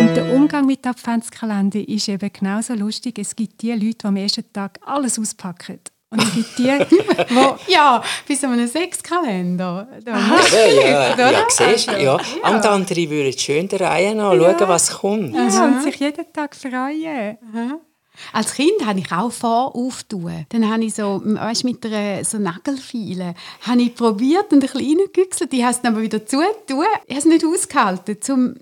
Und 0.00 0.16
der 0.16 0.34
Umgang 0.34 0.66
mit 0.66 0.84
Adventskalender 0.84 1.88
ist 1.88 2.08
eben 2.08 2.28
genauso 2.32 2.74
lustig. 2.74 3.20
Es 3.20 3.36
gibt 3.36 3.62
die 3.62 3.70
Leute, 3.70 3.98
die 3.98 4.04
am 4.04 4.16
ersten 4.16 4.52
Tag 4.52 4.80
alles 4.84 5.16
auspacken. 5.16 5.78
Und 6.10 6.22
es 6.22 6.34
gibt 6.34 6.58
die, 6.58 6.64
wo, 7.34 7.56
ja, 7.68 8.02
bei 8.28 8.34
so 8.34 8.48
einem 8.48 8.66
Sechskalender. 8.66 9.88
Ja, 10.04 10.18
ja, 10.18 11.16
ja, 11.16 11.30
ja, 11.30 11.44
siehst, 11.48 11.86
ja. 11.86 11.98
ja. 11.98 12.14
Und 12.14 12.66
andere 12.66 13.10
würden 13.10 13.38
schön 13.38 13.68
der 13.68 13.80
Reihe 13.80 14.14
nach 14.14 14.32
schauen, 14.32 14.68
was 14.68 14.90
kommt. 14.90 15.34
Ja, 15.34 15.66
und 15.66 15.82
sich 15.82 15.96
jeden 15.96 16.32
Tag 16.32 16.56
freuen. 16.56 17.38
Aha. 17.54 17.78
Als 18.32 18.54
Kind 18.54 18.84
habe 18.84 19.00
ich 19.00 19.12
auch 19.12 19.32
voraufgetan. 19.32 20.46
Dann 20.48 20.70
habe 20.70 20.84
ich 20.84 20.94
so, 20.94 21.20
weißt, 21.24 21.64
mit 21.64 21.84
einer 21.86 22.24
so 22.24 22.38
Nagelfeile 22.38 23.34
habe 23.62 23.82
ich 23.82 23.94
probiert 23.94 24.52
und 24.52 24.58
ein 24.58 24.60
bisschen 24.60 24.98
reingegüchselt. 24.98 25.52
Ich 25.52 25.62
habe 25.62 25.74
es 25.74 25.84
aber 25.84 26.02
wieder 26.02 26.24
zugetan. 26.24 26.54
Ich 27.06 27.14
habe 27.14 27.18
es 27.18 27.24
nicht 27.24 27.44
ausgehalten, 27.44 28.18
um 28.30 28.54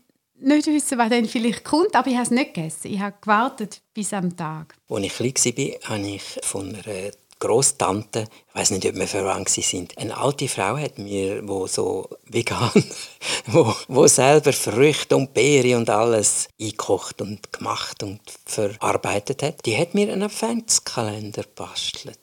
nicht 0.43 0.65
zu 0.65 0.73
wissen, 0.73 0.99
was 0.99 1.09
dann 1.09 1.27
vielleicht 1.27 1.65
kommt, 1.65 1.95
aber 1.95 2.09
ich 2.09 2.15
habe 2.15 2.25
es 2.25 2.31
nicht 2.31 2.55
gegessen. 2.55 2.89
Ich 2.93 3.01
habe 3.01 3.15
gewartet 3.21 3.81
bis 3.95 4.13
am 4.13 4.37
Tag. 4.37 4.75
Als 4.89 5.05
ich 5.05 5.15
klein 5.15 5.35
war, 5.35 5.91
habe 5.91 6.09
ich 6.09 6.23
von 6.43 6.75
einer 6.75 7.11
Großtante, 7.43 8.29
ich 8.49 8.55
weiß 8.55 8.71
nicht, 8.71 8.87
ob 8.87 8.95
wir 8.95 9.09
verwandt 9.09 9.49
sind, 9.49 9.99
eine 9.99 10.17
alte 10.17 10.47
Frau 10.47 10.77
hat 10.77 10.99
mir, 10.99 11.43
wo 11.49 11.67
so 11.67 12.09
vegan, 12.23 12.71
wo, 13.47 13.75
wo 13.89 14.07
selber 14.07 14.53
Früchte 14.53 15.17
und 15.17 15.35
Beeren 15.35 15.79
und 15.79 15.91
alles 15.91 16.47
eingekocht 16.61 17.21
und 17.21 17.53
gemacht 17.53 18.05
und 18.05 18.21
verarbeitet 18.47 19.43
hat, 19.43 19.67
die 19.67 19.77
hat 19.77 19.93
mir 19.93 20.13
einen 20.13 20.23
Adventskalender 20.23 21.43
bastelt, 21.57 22.21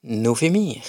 nur 0.00 0.34
für 0.34 0.50
mich. 0.50 0.80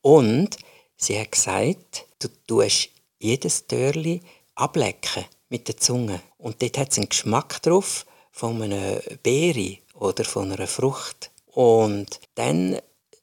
Und 0.00 0.56
sie 0.96 1.18
hat 1.18 1.32
gesagt, 1.32 2.06
du 2.20 2.28
tust 2.46 2.90
jedes 3.18 3.66
Törli 3.66 4.20
ablecken 4.54 5.24
mit 5.48 5.66
der 5.66 5.76
Zunge 5.76 6.20
und 6.38 6.62
dort 6.62 6.78
hat 6.78 6.92
es 6.92 6.98
einen 6.98 7.08
Geschmack 7.08 7.62
drauf 7.62 8.06
von 8.30 8.62
einer 8.62 9.00
Beere 9.24 9.78
oder 9.94 10.24
von 10.24 10.52
einer 10.52 10.68
Frucht. 10.68 11.32
Und 11.46 12.20
dann 12.36 12.80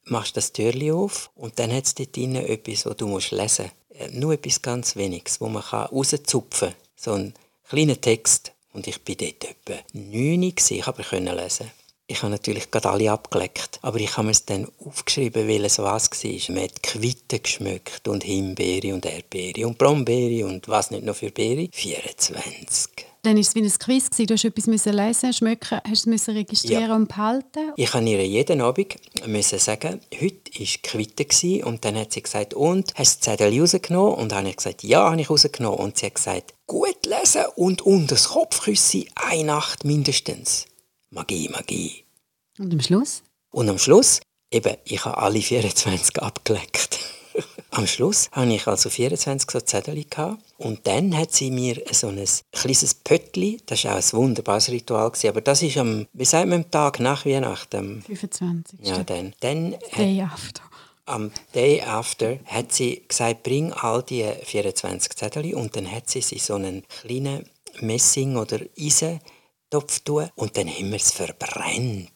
machst 0.10 0.38
das 0.38 0.54
Türchen 0.54 0.92
auf 0.92 1.30
und 1.36 1.60
dann 1.60 1.72
hat 1.72 1.86
es 1.86 1.96
dort 1.96 2.16
drin 2.16 2.36
etwas, 2.36 2.86
was 2.86 2.98
du 2.98 3.08
musst 3.08 3.32
lesen 3.32 3.72
musst. 3.90 4.02
Äh, 4.02 4.10
nur 4.12 4.34
etwas 4.34 4.62
ganz 4.62 4.96
Weniges, 4.96 5.42
wo 5.42 5.48
man 5.48 5.64
rauszupfen 5.64 6.70
kann. 6.70 6.78
So 6.96 7.14
ein 7.14 7.34
kleiner 7.68 8.00
Text. 8.00 8.54
Und 8.72 8.88
ich 8.88 9.00
war 9.08 9.16
dort 9.16 9.44
etwa 9.46 9.80
neun, 9.94 10.44
ich 10.44 10.88
aber 10.88 11.04
können 11.04 11.36
lesen. 11.36 11.72
Ich 12.12 12.24
habe 12.24 12.32
natürlich 12.32 12.72
gerade 12.72 12.90
alle 12.90 13.12
abgeleckt, 13.12 13.80
aber 13.84 14.00
ich 14.00 14.18
habe 14.18 14.32
es 14.32 14.46
dann 14.46 14.68
aufgeschrieben, 14.84 15.48
weil 15.48 15.64
es 15.66 15.78
was 15.78 16.10
war. 16.12 16.56
Man 16.56 16.64
hat 16.64 16.82
Quitten 16.82 17.44
geschmückt 17.44 18.08
und 18.08 18.24
Himbeere 18.24 18.96
und 18.96 19.06
Erdbeere 19.06 19.68
und 19.68 19.78
Brombeere 19.78 20.48
und 20.48 20.68
was 20.68 20.90
nicht 20.90 21.04
noch 21.04 21.16
für 21.16 21.30
Beere. 21.30 21.70
24. 21.72 23.09
Dann 23.22 23.34
war 23.34 23.42
es 23.42 23.54
wie 23.54 23.62
ein 23.62 23.70
Quiz. 23.70 24.10
Du 24.10 24.26
musst 24.34 24.46
etwas 24.46 24.86
lesen, 24.86 25.34
schmecken, 25.34 25.80
hast 25.86 26.08
es 26.08 26.30
registrieren 26.30 26.90
ja. 26.90 26.96
und 26.96 27.10
behalten. 27.10 27.74
Ich 27.76 27.94
musste 27.94 28.10
ihr 28.10 28.26
jeden 28.26 28.62
Abend 28.62 28.96
müssen 29.28 29.60
sagen, 29.60 30.00
heute 30.14 30.60
war 30.60 30.68
Quitte 30.84 31.66
und 31.66 31.84
dann 31.84 31.98
hat 31.98 32.14
sie 32.14 32.22
gesagt, 32.22 32.54
und, 32.54 32.94
hast 32.96 33.16
du 33.16 33.20
das 33.20 33.38
Zettel 33.38 33.60
rausgenommen? 33.60 34.14
Und 34.14 34.32
dann 34.32 34.40
habe 34.40 34.50
ich 34.50 34.58
gesagt, 34.58 34.84
ja, 34.84 35.12
habe 35.12 35.20
ich 35.20 35.30
rausgenommen. 35.30 35.80
Und 35.80 35.98
sie 35.98 36.06
hat 36.06 36.16
gesagt, 36.16 36.54
gut 36.66 37.06
lesen 37.06 37.44
und 37.56 37.82
unter 37.82 38.16
das 38.16 38.30
Kopfküsse 38.30 39.06
eine 39.16 39.44
Nacht 39.44 39.84
mindestens. 39.84 40.66
Magie, 41.10 41.50
Magie. 41.50 42.06
Und 42.58 42.72
am 42.74 42.82
Schluss? 42.82 43.24
Und 43.52 43.68
am 43.68 43.80
Schluss, 43.80 44.22
eben, 44.52 44.78
ich 44.86 45.04
habe 45.04 45.18
alle 45.18 45.42
24 45.42 46.22
abgeleckt. 46.22 47.00
Am 47.72 47.86
Schluss 47.86 48.30
hatte 48.32 48.52
ich 48.52 48.66
also 48.68 48.90
24 48.90 49.50
so 49.50 49.60
Zettel 49.62 50.04
und 50.60 50.86
dann 50.88 51.16
hat 51.18 51.32
sie 51.32 51.52
mir 51.52 51.82
so 51.90 52.08
ein 52.08 52.22
kleines 52.52 52.94
Pöttli, 52.94 53.62
das 53.66 53.86
war 53.86 53.94
auch 53.94 53.98
ein 53.98 54.12
wunderbares 54.12 54.70
Ritual, 54.70 55.12
aber 55.28 55.42
das 55.42 55.62
ist 55.62 55.78
am, 55.78 56.06
wie 56.12 56.26
sagt 56.26 56.50
man, 56.50 56.64
am 56.64 56.72
Tag 56.72 57.00
nach 57.00 57.26
Weihnachten. 57.26 58.02
25. 58.02 58.80
Ja, 58.84 59.02
dann. 59.04 59.34
dann 59.40 59.76
Day 59.96 60.22
after. 60.22 60.62
Am 61.06 61.32
Day 61.56 61.82
after 61.82 62.40
hat 62.46 62.74
sie 62.74 63.04
gesagt, 63.08 63.44
bring 63.44 63.72
all 63.72 64.04
die 64.04 64.30
24 64.44 65.16
Zettel 65.16 65.54
und 65.56 65.78
dann 65.78 65.90
hat 65.90 66.10
sie 66.10 66.22
sie 66.22 66.40
so 66.40 66.56
einen 66.56 66.84
kleinen 66.88 67.50
Messing- 67.80 68.36
oder 68.36 68.60
Eisentopf 68.78 70.02
tun 70.02 70.30
und 70.36 70.58
dann 70.58 70.68
haben 70.68 70.90
wir 70.90 70.98
es 70.98 71.14
verbrennt. 71.14 72.12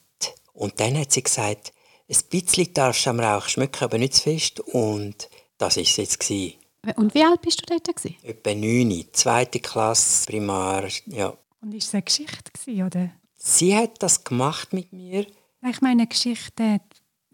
Und 0.51 0.79
dann 0.81 0.97
hat 0.97 1.13
sie 1.13 1.23
gesagt, 1.23 1.71
ein 2.09 2.17
bisschen 2.29 2.73
darfst 2.73 3.05
du 3.05 3.09
am 3.11 3.21
Rauch 3.21 3.47
schmecken, 3.47 3.85
aber 3.85 3.97
nicht 3.97 4.15
zu 4.15 4.23
fest. 4.23 4.59
Und 4.59 5.29
das 5.57 5.77
war 5.77 5.83
es 5.83 5.95
jetzt. 5.95 6.19
Gewesen. 6.19 6.55
Und 6.95 7.13
wie 7.13 7.23
alt 7.23 7.41
bist 7.41 7.61
du 7.61 7.65
dort? 7.65 7.95
Gewesen? 7.95 8.15
Etwa 8.23 8.53
neun, 8.53 9.05
zweite 9.13 9.59
Klasse, 9.59 10.25
Primar, 10.25 10.87
ja. 11.05 11.33
Und 11.61 11.71
war 11.71 11.77
es 11.77 11.93
eine 11.93 12.03
Geschichte, 12.03 12.51
gewesen, 12.51 12.85
oder? 12.85 13.09
Sie 13.35 13.75
hat 13.75 14.01
das 14.03 14.23
gemacht 14.23 14.73
mit 14.73 14.91
mir. 14.91 15.25
Ich 15.65 15.81
meine, 15.81 16.07
Geschichte 16.07 16.81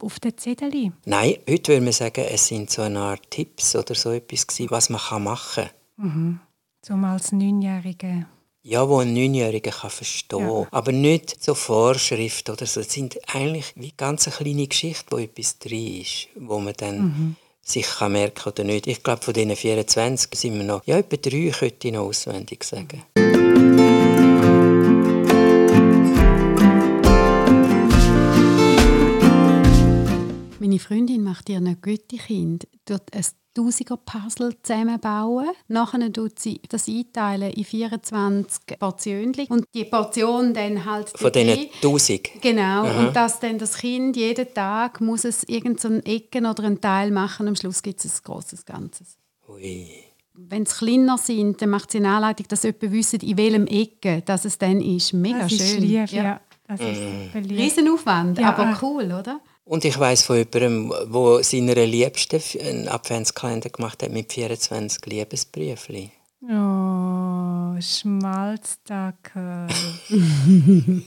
auf 0.01 0.19
der 0.19 0.38
Zettel? 0.38 0.91
Nein, 1.05 1.38
heute 1.49 1.73
würde 1.73 1.83
man 1.83 1.93
sagen, 1.93 2.25
es 2.29 2.47
sind 2.47 2.69
so 2.69 2.83
eine 2.83 2.99
Art 2.99 3.29
Tipps 3.31 3.75
oder 3.75 3.95
so 3.95 4.12
etwas 4.12 4.47
gewesen, 4.47 4.71
was 4.71 4.89
man 4.89 5.23
machen 5.23 5.69
kann. 5.95 6.07
Mhm. 6.07 6.39
Zum 6.81 7.03
als 7.03 7.31
Neunjährige. 7.31 8.27
Ja, 8.62 8.88
wo 8.88 8.99
ein 8.99 9.13
Neunjähriger 9.13 9.71
kann 9.71 9.89
verstehen 9.89 10.39
kann. 10.39 10.62
Ja. 10.62 10.67
Aber 10.71 10.91
nicht 10.91 11.43
so 11.43 11.55
Vorschriften 11.55 12.51
oder 12.51 12.65
so. 12.65 12.81
Es 12.81 12.91
sind 12.91 13.17
eigentlich 13.33 13.73
wie 13.75 13.93
ganz 13.95 14.27
eine 14.27 14.35
kleine 14.35 14.67
Geschichte, 14.67 15.05
wo 15.09 15.17
etwas 15.17 15.59
drin 15.59 16.01
ist, 16.01 16.27
wo 16.35 16.59
man 16.59 16.73
dann 16.77 16.97
mhm. 16.99 17.35
Sich 17.61 17.85
kann 17.85 18.13
merken 18.13 18.49
oder 18.49 18.63
nicht. 18.63 18.87
Ich 18.87 19.03
glaube, 19.03 19.21
von 19.21 19.33
diesen 19.33 19.55
24 19.55 20.29
sind 20.33 20.55
wir 20.55 20.63
noch, 20.63 20.85
ja, 20.85 20.97
etwa 20.97 21.17
drei 21.17 21.51
könnte 21.51 21.87
ich 21.87 21.93
noch 21.93 22.05
auswendig 22.05 22.63
sagen. 22.63 23.03
Meine 30.59 30.79
Freundin 30.79 31.23
macht 31.23 31.49
ihr 31.49 31.57
ein 31.57 31.77
Göttikind 31.81 32.67
durch 32.85 33.01
ein 33.11 33.25
Tausiger-Puzzle 33.53 34.62
zusammenbauen. 34.62 35.49
Nachher 35.67 36.12
tut 36.12 36.39
sie 36.39 36.62
das 36.69 36.88
einteilen 36.88 37.51
in 37.51 37.63
24 37.63 38.79
Portionen 38.79 39.33
und 39.49 39.65
die 39.73 39.85
Portion 39.85 40.53
dann 40.53 40.85
halt... 40.85 41.09
Von 41.17 41.31
diesen 41.31 41.69
1000? 41.81 42.41
Genau. 42.41 42.83
Aha. 42.83 43.07
Und 43.07 43.15
dass 43.15 43.39
dann 43.39 43.57
das 43.57 43.77
Kind 43.77 44.15
jeden 44.15 44.53
Tag 44.53 45.01
muss 45.01 45.25
es 45.25 45.43
irgendeinen 45.43 46.05
Ecken 46.05 46.45
oder 46.45 46.63
einen 46.63 46.81
Teil 46.81 47.12
machen. 47.12 47.47
Am 47.47 47.55
Schluss 47.55 47.81
gibt 47.81 48.03
es 48.03 48.19
ein 48.19 48.23
grosses 48.23 48.65
Ganzes. 48.65 49.17
Ui. 49.47 49.88
Wenn 50.33 50.63
es 50.63 50.77
kleiner 50.77 51.17
sind, 51.17 51.62
dann 51.62 51.69
macht 51.69 51.91
sie 51.91 51.97
eine 51.97 52.09
Anleitung, 52.09 52.47
dass 52.47 52.63
jemand 52.63 52.91
wissen, 52.91 53.19
in 53.19 53.38
welchem 53.38 53.67
Ecke 53.67 54.23
es 54.25 54.57
dann 54.57 54.79
ist. 54.79 55.13
Mega 55.13 55.39
das 55.39 55.51
schön. 55.51 55.65
Ist 55.65 55.79
lieb, 55.79 56.12
ja. 56.12 56.23
ja. 56.23 56.41
Das 56.67 56.79
ist 56.81 57.01
mm. 57.01 57.38
Riesenaufwand, 57.49 58.38
ja, 58.38 58.53
aber 58.53 58.77
cool, 58.83 59.05
oder? 59.05 59.41
Und 59.69 59.86
ich 59.86 59.99
weiß 59.99 60.23
von 60.23 60.38
jemandem, 60.38 60.91
der 61.13 61.43
seiner 61.43 61.75
Liebsten 61.86 62.41
einen 62.60 62.88
Adventskalender 62.88 63.69
gemacht 63.69 64.01
hat 64.01 64.12
mit 64.12 64.34
24 64.34 65.05
Liebesbriefchen. 65.05 66.10
Oh, 66.41 67.79
Schmalzdackel. 67.79 69.67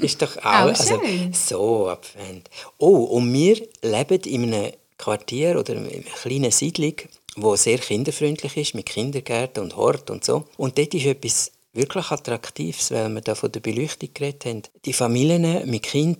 ist 0.00 0.20
doch 0.20 0.36
auch, 0.38 0.44
auch 0.44 0.68
also, 0.70 1.00
so 1.30 1.88
Advent. 1.90 2.50
Oh, 2.78 3.04
und 3.04 3.32
wir 3.32 3.64
leben 3.82 4.20
in 4.22 4.52
einem 4.52 4.72
Quartier 4.98 5.56
oder 5.56 5.74
in 5.74 5.86
einer 5.86 6.02
kleinen 6.02 6.50
Siedlung, 6.50 6.94
wo 7.36 7.54
sehr 7.54 7.78
kinderfreundlich 7.78 8.56
ist, 8.56 8.74
mit 8.74 8.86
Kindergärten 8.86 9.62
und 9.62 9.76
Hort 9.76 10.10
und 10.10 10.24
so. 10.24 10.48
Und 10.56 10.76
dort 10.76 10.92
ist 10.92 11.06
etwas 11.06 11.52
wirklich 11.72 12.10
Attraktives, 12.10 12.90
weil 12.90 13.08
wir 13.10 13.20
da 13.20 13.36
von 13.36 13.52
der 13.52 13.60
Beleuchtung 13.60 14.08
geredet 14.12 14.44
haben. 14.44 14.62
Die 14.84 14.92
Familien 14.92 15.70
mit 15.70 15.84
Kind, 15.84 16.18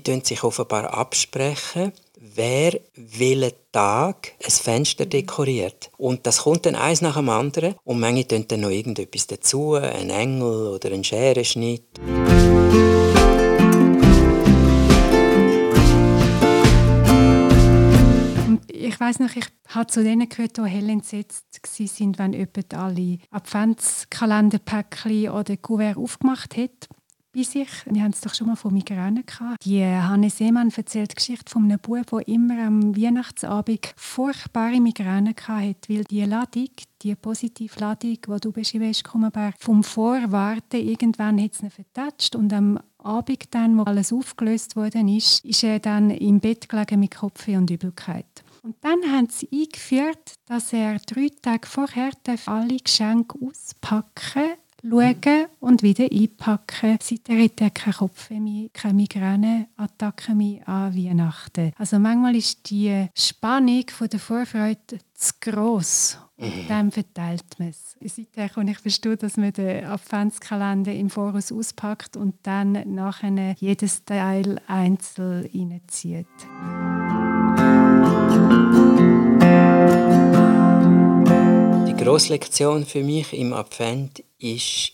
die 0.00 0.20
sich 0.24 0.44
offenbar 0.44 0.94
absprechen, 0.94 1.92
wer 2.18 2.78
welchen 2.94 3.52
Tag 3.72 4.32
ein 4.44 4.50
Fenster 4.50 5.06
dekoriert. 5.06 5.90
Und 5.98 6.26
das 6.26 6.42
kommt 6.42 6.66
dann 6.66 6.76
eins 6.76 7.02
nach 7.02 7.16
dem 7.16 7.28
anderen 7.28 7.74
und 7.84 8.00
manche 8.00 8.26
tun 8.26 8.46
dann 8.48 8.60
noch 8.60 8.70
irgendetwas 8.70 9.26
dazu, 9.26 9.74
ein 9.74 10.10
Engel 10.10 10.68
oder 10.68 10.92
ein 10.92 11.04
Scherenschnitt. 11.04 12.00
ich 18.92 19.00
weiß 19.00 19.20
noch, 19.20 19.34
ich 19.34 19.46
habe 19.68 19.86
zu 19.86 20.04
denen 20.04 20.28
gehört, 20.28 20.58
die 20.58 20.62
hell 20.62 20.90
entsetzt 20.90 21.62
waren, 21.62 22.18
wenn 22.18 22.34
jemand 22.34 22.74
alle 22.74 23.18
Adventskalenderpäckchen 23.30 25.30
oder 25.30 25.56
Kuvert 25.56 25.96
aufgemacht 25.96 26.56
hat 26.56 26.88
bei 27.34 27.42
sich. 27.42 27.68
Wir 27.86 28.02
haben 28.02 28.12
es 28.12 28.20
doch 28.20 28.34
schon 28.34 28.46
mal 28.46 28.56
von 28.56 28.74
Migräne 28.74 29.22
gehabt. 29.24 29.64
Die 29.64 29.84
Hanne 29.84 30.30
Seemann 30.30 30.70
erzählt 30.70 31.12
die 31.12 31.16
Geschichte 31.16 31.50
von 31.50 31.64
einem 31.64 31.78
Bub, 31.78 32.06
der 32.10 32.28
immer 32.28 32.66
am 32.66 32.96
Weihnachtsabend 32.96 33.94
furchtbare 33.96 34.80
Migräne 34.80 35.34
hatte, 35.46 35.88
weil 35.88 36.04
die 36.04 36.24
Ladung, 36.24 36.68
die 37.02 37.14
positive 37.14 37.80
Ladung, 37.80 38.18
die 38.20 38.40
du 38.40 38.52
beschrieben 38.52 38.88
hast, 38.88 39.08
vom 39.58 39.82
Vorwarten, 39.82 40.80
irgendwann 40.80 41.42
hat 41.42 41.54
es 41.54 41.62
ihn 41.62 41.70
vertatscht 41.70 42.36
und 42.36 42.52
am 42.52 42.78
Abend 42.98 43.54
dann, 43.54 43.78
wo 43.78 43.82
alles 43.82 44.12
aufgelöst 44.12 44.76
worden 44.76 45.08
ist, 45.08 45.44
ist 45.44 45.64
er 45.64 45.80
dann 45.80 46.10
im 46.10 46.38
Bett 46.38 46.68
gelegen 46.68 47.00
mit 47.00 47.16
Kopfweh 47.16 47.56
und 47.56 47.70
Übelkeit. 47.70 48.44
Und 48.62 48.76
dann 48.80 49.02
haben 49.10 49.28
sie 49.28 49.48
eingeführt, 49.52 50.34
dass 50.46 50.72
er 50.72 50.98
drei 51.00 51.30
Tage 51.42 51.66
vorher 51.66 52.12
alle 52.46 52.76
Geschenke 52.76 53.36
auspacken 53.44 54.52
schauen 54.82 55.46
und 55.60 55.82
wieder 55.82 56.06
einpacken. 56.10 56.98
Seither 57.00 57.44
hat 57.44 57.60
er 57.60 57.70
keine 57.70 57.94
Kopfweh 57.94 58.40
mehr, 58.40 58.68
keine 58.72 58.94
Migräneattacken 58.94 60.36
mehr 60.36 60.68
an 60.68 60.96
Weihnachten. 60.96 61.72
Also 61.78 61.98
manchmal 61.98 62.36
ist 62.36 62.70
die 62.70 63.08
Spannung 63.16 63.84
von 63.88 64.08
der 64.08 64.20
Vorfreude 64.20 64.98
zu 65.14 65.32
gross. 65.40 66.18
Und 66.36 66.56
mhm. 66.56 66.68
dann 66.68 66.90
verteilt 66.90 67.44
man 67.58 67.68
es. 67.68 67.96
Seither 68.00 68.48
kann 68.48 68.66
ich 68.66 68.78
verstehen, 68.78 69.18
dass 69.18 69.36
man 69.36 69.52
den 69.52 69.84
Adventskalender 69.84 70.92
im 70.92 71.08
Voraus 71.08 71.52
auspackt 71.52 72.16
und 72.16 72.34
dann 72.42 72.72
nachher 72.94 73.54
jedes 73.58 74.04
Teil 74.04 74.60
einzeln 74.66 75.48
reinzieht. 75.54 76.26
Die 81.86 82.04
grosse 82.04 82.32
Lektion 82.32 82.84
für 82.84 83.04
mich 83.04 83.32
im 83.32 83.52
Advent 83.52 84.24
ist 84.42 84.92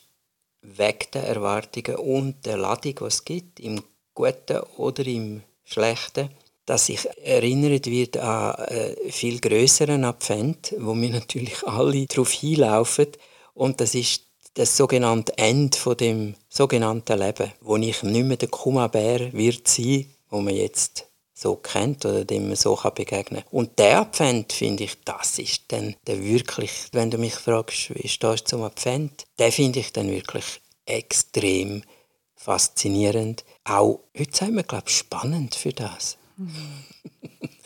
weg 0.62 1.10
der 1.12 1.24
Erwartungen 1.24 1.96
und 1.96 2.46
der 2.46 2.56
Ladung, 2.56 2.94
die 2.94 3.04
es 3.04 3.24
gibt, 3.24 3.60
im 3.60 3.82
Guten 4.14 4.60
oder 4.76 5.06
im 5.06 5.42
Schlechten, 5.64 6.30
dass 6.66 6.88
ich 6.88 7.08
erinnert 7.22 7.86
wird 7.86 8.16
an 8.18 8.54
einen 8.54 9.10
viel 9.10 9.40
größeren 9.40 10.04
Advent, 10.04 10.74
wo 10.78 10.94
wir 10.94 11.10
natürlich 11.10 11.66
alle 11.66 12.06
darauf 12.06 12.30
hinlaufen. 12.30 13.06
Und 13.54 13.80
das 13.80 13.94
ist 13.94 14.24
das 14.54 14.76
sogenannte 14.76 15.36
Ende 15.38 15.78
von 15.78 15.96
dem 15.96 16.34
sogenannten 16.48 17.18
Leben, 17.18 17.52
wo 17.60 17.76
ich 17.76 18.02
nicht 18.02 18.24
mehr 18.24 18.36
der 18.36 18.48
Kumabär 18.48 19.32
wird 19.32 19.68
sein, 19.68 20.12
wo 20.30 20.40
man 20.40 20.54
jetzt 20.54 21.07
so 21.38 21.54
kennt 21.54 22.04
oder 22.04 22.24
dem 22.24 22.48
man 22.48 22.56
so 22.56 22.74
kann 22.74 22.94
begegnen 22.94 23.42
kann. 23.42 23.52
Und 23.52 23.78
der 23.78 24.00
Advent, 24.00 24.52
finde 24.52 24.84
ich, 24.84 25.04
das 25.04 25.38
ist 25.38 25.62
dann 25.68 25.94
der 26.06 26.22
wirklich, 26.22 26.88
wenn 26.92 27.12
du 27.12 27.18
mich 27.18 27.34
fragst, 27.34 27.94
wie 27.94 28.08
stehst 28.08 28.42
du 28.42 28.56
zum 28.56 28.62
Advent, 28.62 29.24
der 29.38 29.52
finde 29.52 29.78
ich 29.78 29.92
dann 29.92 30.10
wirklich 30.10 30.60
extrem 30.84 31.84
faszinierend. 32.34 33.44
Auch, 33.62 34.00
heute 34.18 34.36
sagen 34.36 34.56
wir, 34.56 34.64
glaube 34.64 34.86
ich, 34.88 34.96
spannend 34.96 35.54
für 35.54 35.72
das. 35.72 36.16
Mhm. 36.36 36.84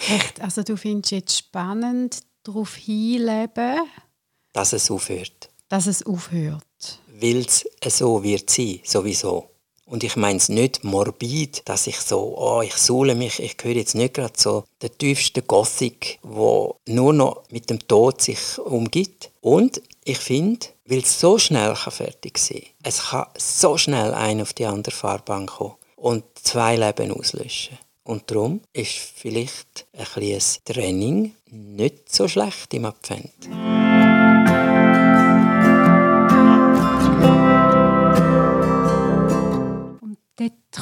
Echt? 0.08 0.40
Also 0.42 0.62
du 0.62 0.76
findest 0.76 1.12
jetzt 1.12 1.38
spannend, 1.38 2.18
darauf 2.42 2.74
hinleben? 2.74 3.88
Dass 4.52 4.74
es 4.74 4.90
aufhört. 4.90 5.48
Dass 5.68 5.86
es 5.86 6.04
aufhört. 6.04 6.62
Weil 7.06 7.46
es 7.46 7.64
so 7.98 8.22
wird 8.22 8.50
sein, 8.50 8.80
sowieso. 8.84 9.51
Und 9.92 10.04
ich 10.04 10.16
meine 10.16 10.38
es 10.38 10.48
nicht 10.48 10.84
morbid, 10.84 11.60
dass 11.66 11.86
ich 11.86 11.98
so, 12.00 12.34
oh, 12.38 12.62
ich 12.62 12.74
suhle 12.76 13.14
mich, 13.14 13.40
ich 13.40 13.58
gehöre 13.58 13.76
jetzt 13.76 13.94
nicht 13.94 14.14
gerade 14.14 14.32
so 14.34 14.64
der 14.80 14.96
tiefste 14.96 15.42
Gothic, 15.42 16.18
wo 16.22 16.76
nur 16.86 17.12
noch 17.12 17.42
mit 17.50 17.68
dem 17.68 17.78
Tod 17.86 18.22
sich 18.22 18.58
umgibt. 18.58 19.30
Und 19.42 19.82
ich 20.04 20.16
finde, 20.16 20.66
weil 20.86 21.00
es 21.00 21.20
so 21.20 21.36
schnell 21.36 21.74
kann 21.74 21.92
fertig 21.92 22.38
sein 22.38 22.62
kann, 22.62 22.70
es 22.84 23.02
kann 23.10 23.26
so 23.36 23.76
schnell 23.76 24.14
ein 24.14 24.40
auf 24.40 24.54
die 24.54 24.64
andere 24.64 24.94
Fahrbahn 24.94 25.44
kommen 25.44 25.74
und 25.96 26.24
zwei 26.42 26.76
Leben 26.76 27.12
auslöschen. 27.12 27.76
Und 28.02 28.30
darum 28.30 28.62
ist 28.72 28.96
vielleicht 28.96 29.84
ein 29.92 30.06
kleines 30.06 30.60
Training 30.64 31.34
nicht 31.50 32.10
so 32.10 32.28
schlecht 32.28 32.72
im 32.72 32.86
Advent. 32.86 33.81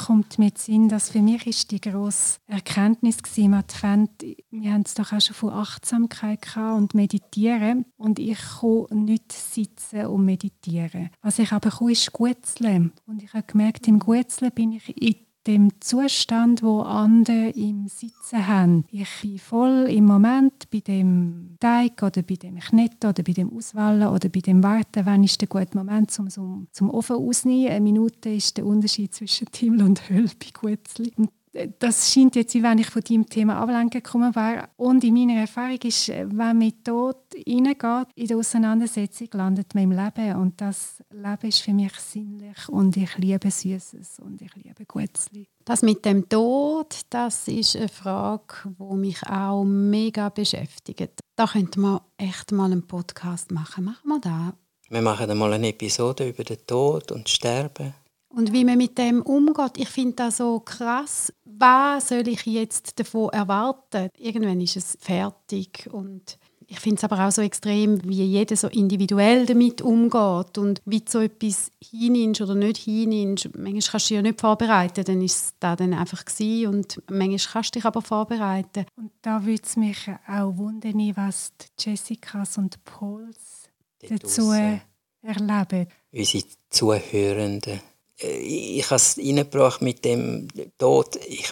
Kommt 0.05 0.39
mir 0.39 0.51
Sinn, 0.55 0.89
dass 0.89 1.09
für 1.09 1.21
mich 1.21 1.45
ist 1.45 1.71
die 1.71 1.81
grosse 1.81 2.39
Erkenntnis 2.47 3.17
im 3.35 3.53
Advent, 3.53 4.09
wir 4.49 4.71
haben 4.71 4.83
es 4.85 4.93
doch 4.93 5.11
auch 5.11 5.21
schon 5.21 5.35
von 5.35 5.51
Achtsamkeit 5.51 6.55
und 6.55 6.93
Meditieren 6.93 7.85
und 7.97 8.19
ich 8.19 8.39
kann 8.59 8.85
nicht 8.91 9.31
sitzen 9.31 10.05
und 10.05 10.25
meditieren. 10.25 11.09
Was 11.21 11.39
ich 11.39 11.51
aber 11.51 11.69
kann, 11.69 11.89
ist 11.89 12.11
Gutzeln. 12.13 12.93
Und 13.05 13.21
ich 13.21 13.33
habe 13.33 13.45
gemerkt, 13.45 13.87
im 13.87 13.99
Gutzeln 13.99 14.51
bin 14.51 14.71
ich 14.71 14.95
in 14.97 15.15
dem 15.47 15.69
Zustand, 15.79 16.61
wo 16.61 16.81
andere 16.81 17.49
im 17.49 17.87
Sitzen 17.87 18.47
haben. 18.47 18.85
Ich 18.91 19.09
bin 19.21 19.39
voll 19.39 19.87
im 19.89 20.05
Moment 20.05 20.69
bei 20.71 20.79
dem 20.79 21.57
Teig 21.59 22.03
oder 22.03 22.21
bei 22.21 22.35
dem 22.35 22.59
Kneten 22.59 23.09
oder 23.09 23.23
bei 23.23 23.33
dem 23.33 23.51
Auswählen 23.55 24.07
oder 24.07 24.29
bei 24.29 24.39
dem 24.39 24.63
Warten. 24.63 25.05
Wann 25.05 25.23
ist 25.23 25.41
der 25.41 25.47
gute 25.47 25.75
Moment 25.75 26.11
zum, 26.11 26.29
zum, 26.29 26.67
zum 26.71 26.89
Ofen 26.91 27.15
ausnehmen? 27.15 27.71
Eine 27.71 27.81
Minute 27.81 28.29
ist 28.29 28.57
der 28.57 28.65
Unterschied 28.65 29.13
zwischen 29.15 29.47
Himmel 29.55 29.83
und 29.83 30.09
Hölle 30.09 30.29
bei 30.39 30.47
Gutzli. 30.53 31.11
Und 31.17 31.31
das 31.79 32.11
scheint 32.11 32.35
jetzt, 32.35 32.53
wie 32.53 32.63
wenn 32.63 32.77
ich 32.77 32.89
von 32.89 33.01
diesem 33.01 33.27
Thema 33.27 33.57
ablenken 33.61 34.01
gekommen 34.01 34.33
wäre. 34.35 34.69
Und 34.77 35.03
in 35.03 35.13
meiner 35.13 35.41
Erfahrung 35.41 35.79
ist, 35.83 36.07
wenn 36.07 36.35
man 36.35 36.57
mit 36.57 36.85
Tod 36.85 37.17
reingeht, 37.35 38.07
in 38.15 38.27
die 38.27 38.35
Auseinandersetzung, 38.35 39.27
landet 39.33 39.75
man 39.75 39.83
im 39.83 39.91
Leben. 39.91 40.35
Und 40.37 40.61
das 40.61 41.03
Leben 41.11 41.47
ist 41.47 41.59
für 41.59 41.73
mich 41.73 41.93
sinnlich 41.93 42.69
und 42.69 42.95
ich 42.95 43.17
liebe 43.17 43.51
Süßes 43.51 44.19
und 44.19 44.41
ich 44.41 44.55
liebe 44.55 44.85
Gutzli. 44.85 45.47
Das 45.65 45.81
mit 45.81 46.05
dem 46.05 46.27
Tod, 46.27 47.01
das 47.09 47.47
ist 47.47 47.75
eine 47.75 47.89
Frage, 47.89 48.55
die 48.65 48.95
mich 48.95 49.21
auch 49.27 49.63
mega 49.63 50.29
beschäftigt. 50.29 51.19
Da 51.35 51.47
könnte 51.47 51.79
man 51.79 52.01
echt 52.17 52.51
mal 52.51 52.71
einen 52.71 52.87
Podcast 52.87 53.51
machen. 53.51 53.85
Machen 53.85 54.07
wir 54.07 54.19
das? 54.19 54.53
Wir 54.89 55.01
machen 55.01 55.37
mal 55.37 55.53
eine 55.53 55.69
Episode 55.69 56.29
über 56.29 56.43
den 56.43 56.65
Tod 56.65 57.11
und 57.11 57.29
Sterben. 57.29 57.93
Und 58.33 58.53
wie 58.53 58.65
man 58.65 58.77
mit 58.77 58.97
dem 58.97 59.21
umgeht, 59.21 59.77
ich 59.77 59.89
finde 59.89 60.13
das 60.15 60.37
so 60.37 60.59
krass. 60.59 61.33
Was 61.43 62.09
soll 62.09 62.27
ich 62.27 62.45
jetzt 62.45 62.99
davon 62.99 63.29
erwarten? 63.29 64.09
Irgendwann 64.17 64.61
ist 64.61 64.77
es 64.77 64.97
fertig 65.01 65.89
und 65.91 66.37
ich 66.71 66.79
finde 66.79 66.95
es 66.95 67.03
aber 67.03 67.27
auch 67.27 67.31
so 67.31 67.41
extrem, 67.41 68.01
wie 68.07 68.23
jeder 68.23 68.55
so 68.55 68.69
individuell 68.69 69.45
damit 69.45 69.81
umgeht 69.81 70.57
und 70.57 70.81
wie 70.85 71.01
du 71.01 71.11
so 71.11 71.19
etwas 71.19 71.69
hinnimmst 71.83 72.39
oder 72.39 72.55
nicht 72.55 72.77
hinnimmst. 72.77 73.49
Manchmal 73.57 73.81
kannst 73.81 73.91
du 73.91 73.97
dich 73.97 74.09
ja 74.11 74.21
nicht 74.21 74.39
vorbereiten, 74.39 75.03
dann 75.03 75.21
ist 75.21 75.35
es 75.35 75.53
da 75.59 75.75
dann 75.75 75.93
einfach 75.93 76.23
gewesen 76.23 76.73
und 76.73 77.01
manchmal 77.09 77.39
kannst 77.51 77.75
du 77.75 77.79
dich 77.79 77.85
aber 77.85 78.01
vorbereiten. 78.01 78.85
Und 78.95 79.11
da 79.21 79.45
würde 79.45 79.61
es 79.65 79.75
mich 79.75 80.07
auch 80.25 80.55
wundern, 80.55 81.11
was 81.17 81.51
die 81.59 81.89
Jessicas 81.89 82.57
und 82.57 82.81
Pauls 82.85 83.67
dazu 84.07 84.51
erleben. 84.51 85.87
Unsere 86.13 86.43
Zuhörenden 86.69 87.81
ich 88.23 88.85
habe 88.85 88.95
es 88.95 89.17
reingebracht 89.17 89.81
mit 89.81 90.05
dem 90.05 90.47
Tod, 90.77 91.15
ich 91.27 91.51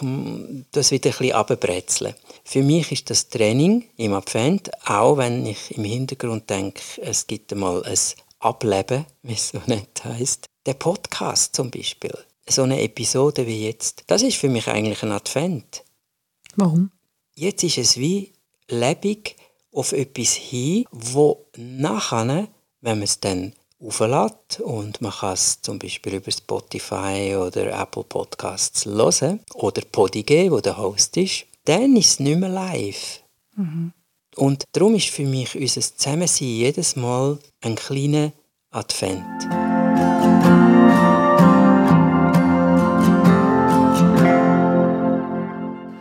das 0.72 0.90
wieder 0.90 1.10
ein 1.10 1.16
bisschen 1.18 1.36
runterbrezeln. 1.36 2.14
Für 2.44 2.62
mich 2.62 2.92
ist 2.92 3.10
das 3.10 3.28
Training 3.28 3.88
im 3.96 4.14
Advent, 4.14 4.70
auch 4.88 5.16
wenn 5.16 5.46
ich 5.46 5.76
im 5.76 5.84
Hintergrund 5.84 6.48
denke, 6.48 6.80
es 7.00 7.26
gibt 7.26 7.52
einmal 7.52 7.84
ein 7.84 7.98
Ableben, 8.38 9.06
wie 9.22 9.34
es 9.34 9.50
so 9.50 9.60
nicht 9.66 10.04
heisst. 10.04 10.46
Der 10.66 10.74
Podcast 10.74 11.56
zum 11.56 11.70
Beispiel, 11.70 12.16
so 12.48 12.62
eine 12.62 12.82
Episode 12.82 13.46
wie 13.46 13.66
jetzt, 13.66 14.04
das 14.06 14.22
ist 14.22 14.36
für 14.36 14.48
mich 14.48 14.68
eigentlich 14.68 15.02
ein 15.02 15.12
Advent. 15.12 15.84
Warum? 16.56 16.90
Jetzt 17.34 17.62
ist 17.64 17.78
es 17.78 17.96
wie 17.96 18.32
lebendig 18.68 19.36
auf 19.72 19.92
etwas 19.92 20.32
hin, 20.34 20.84
wo 20.90 21.46
nachher, 21.56 22.48
wenn 22.80 22.98
man 22.98 23.02
es 23.02 23.20
dann 23.20 23.54
auflädt 23.80 24.60
und 24.60 25.00
man 25.00 25.12
kann 25.12 25.32
es 25.32 25.60
zum 25.62 25.78
Beispiel 25.78 26.14
über 26.14 26.30
Spotify 26.30 27.34
oder 27.36 27.80
Apple 27.80 28.04
Podcasts 28.04 28.84
hören 28.84 29.40
oder 29.54 29.82
Podige, 29.90 30.50
wo 30.50 30.60
der 30.60 30.76
Host 30.76 31.16
ist, 31.16 31.46
dann 31.64 31.96
ist 31.96 32.10
es 32.10 32.20
nicht 32.20 32.38
mehr 32.38 32.48
live. 32.48 33.22
Mhm. 33.56 33.92
Und 34.36 34.64
darum 34.72 34.94
ist 34.94 35.08
für 35.08 35.24
mich 35.24 35.56
unser 35.56 35.80
Zusammensein 35.80 36.48
jedes 36.48 36.96
Mal 36.96 37.38
ein 37.62 37.74
kleiner 37.74 38.32
Advent. 38.70 39.24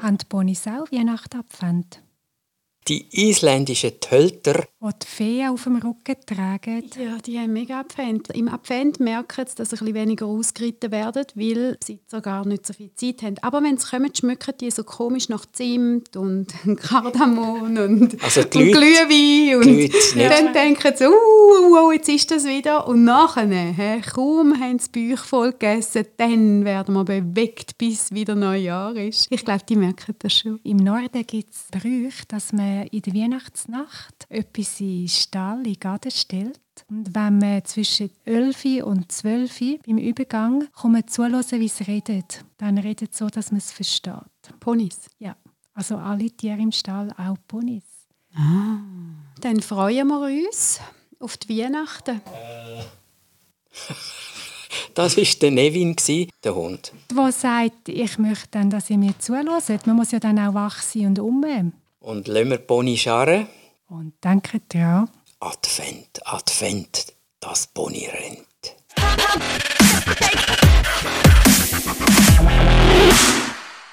Haben 0.02 0.18
die 0.18 0.26
Bonis 0.28 0.68
auch 0.68 0.92
Weihnachtsadvent? 0.92 2.02
Die 2.90 3.06
isländischen 3.12 4.00
Tölter. 4.00 4.66
Die 4.82 4.90
die 5.04 5.06
Feen 5.06 5.50
auf 5.50 5.66
dem 5.66 5.76
Rücken 5.76 6.16
tragen. 6.26 6.90
Ja, 6.98 7.18
die 7.24 7.38
haben 7.38 7.54
mega 7.54 7.82
Advent. 7.82 8.30
Im 8.30 8.48
Advent 8.48 9.00
merken 9.00 9.46
sie, 9.46 9.56
dass 9.56 9.70
sie 9.70 9.76
ein 9.76 9.80
bisschen 9.80 9.94
weniger 9.94 10.26
ausgeritten 10.26 10.92
werden, 10.92 11.24
weil 11.36 11.78
sie 11.84 12.00
sogar 12.08 12.48
nicht 12.48 12.66
so 12.66 12.74
viel 12.74 12.90
Zeit 12.96 13.22
haben. 13.22 13.36
Aber 13.44 13.62
wenn 13.62 13.78
sie 13.78 13.88
kommen, 13.88 14.10
schmücken 14.16 14.56
die 14.60 14.72
so 14.72 14.84
komisch 14.84 15.30
nach 15.30 15.46
Zimt 15.52 16.18
und 16.18 16.48
Kardamom 16.78 17.78
und, 17.78 18.24
also 18.24 18.42
und 18.42 18.50
Glühwein. 18.50 19.58
Und 19.58 20.16
Leute, 20.16 20.30
dann 20.30 20.54
denken 20.54 20.94
sie, 20.96 21.06
uh, 21.06 21.12
uh, 21.12 21.90
uh, 21.90 21.92
jetzt 21.92 22.10
ist 22.10 22.32
das 22.32 22.46
wieder. 22.46 22.88
Und 22.88 23.04
nachher, 23.04 23.48
he, 23.48 24.02
kaum 24.02 24.60
haben 24.60 24.80
sie 24.80 24.90
Bauch 24.90 25.24
voll 25.24 25.52
gegessen, 25.52 26.06
dann 26.18 26.66
werden 26.66 26.96
wir 26.96 27.04
bewegt, 27.04 27.78
bis 27.78 28.12
wieder 28.12 28.34
Neujahr 28.34 28.96
ist. 28.96 29.28
Ich 29.30 29.46
glaube, 29.46 29.62
die 29.70 29.76
merken 29.76 30.16
das 30.18 30.34
schon. 30.34 30.60
Im 30.64 30.78
Norden 30.78 31.24
gibt 31.28 31.54
es 31.54 31.68
Brüche, 31.70 32.26
dass 32.28 32.52
man 32.52 32.79
in 32.92 33.02
der 33.02 33.14
Weihnachtsnacht 33.14 34.26
etwas 34.30 34.80
in 34.80 35.08
Stall, 35.08 35.58
in 35.60 35.64
den 35.64 35.80
Garten 35.80 36.12
stellt. 36.12 36.60
Und 36.90 37.14
wenn 37.14 37.38
man 37.38 37.66
zwischen 37.66 38.10
11 38.26 38.84
und 38.84 39.12
12 39.12 39.60
beim 39.86 39.98
Übergang 39.98 40.68
kommt 40.74 41.10
zuhören, 41.10 41.44
wie 41.52 41.68
sie 41.68 41.84
reden, 41.84 42.24
dann 42.58 42.78
redet 42.78 43.16
so, 43.16 43.28
dass 43.28 43.52
man 43.52 43.58
es 43.60 43.72
versteht. 43.72 44.14
Ponys? 44.60 45.10
Ja. 45.20 45.36
Also 45.74 45.98
alle 45.98 46.30
Tiere 46.32 46.60
im 46.60 46.72
Stall, 46.72 47.12
auch 47.18 47.38
Ponys. 47.48 47.84
Ah. 48.36 48.78
Dann 49.42 49.62
freuen 49.62 50.08
wir 50.08 50.48
uns 50.48 50.80
auf 51.20 51.38
die 51.38 51.58
Weihnachten. 51.58 52.22
Das 54.94 55.18
war 55.18 55.24
der 55.24 55.52
Nevin, 55.52 55.96
der 56.44 56.56
Hund. 56.56 56.92
Der 57.10 57.32
sagt, 57.32 57.90
ich 57.90 58.18
möchte 58.18 58.48
dann, 58.52 58.70
dass 58.70 58.90
ihr 58.90 58.98
mir 58.98 59.18
zuhört. 59.18 59.88
Man 59.88 59.96
muss 59.96 60.12
ja 60.12 60.20
dann 60.20 60.38
auch 60.40 60.54
wach 60.54 60.82
sein 60.82 61.08
und 61.08 61.20
um. 61.20 61.72
Und 62.00 62.28
lassen 62.28 62.50
wir 62.52 62.58
Pony 62.60 62.98
scharen. 62.98 63.48
Und 63.90 64.14
danke 64.22 64.60
dir 64.62 65.06
auch. 65.42 65.48
Advent, 65.48 66.26
Advent, 66.26 67.14
das 67.40 67.68
Boni 67.68 68.08
rennt. 68.08 68.76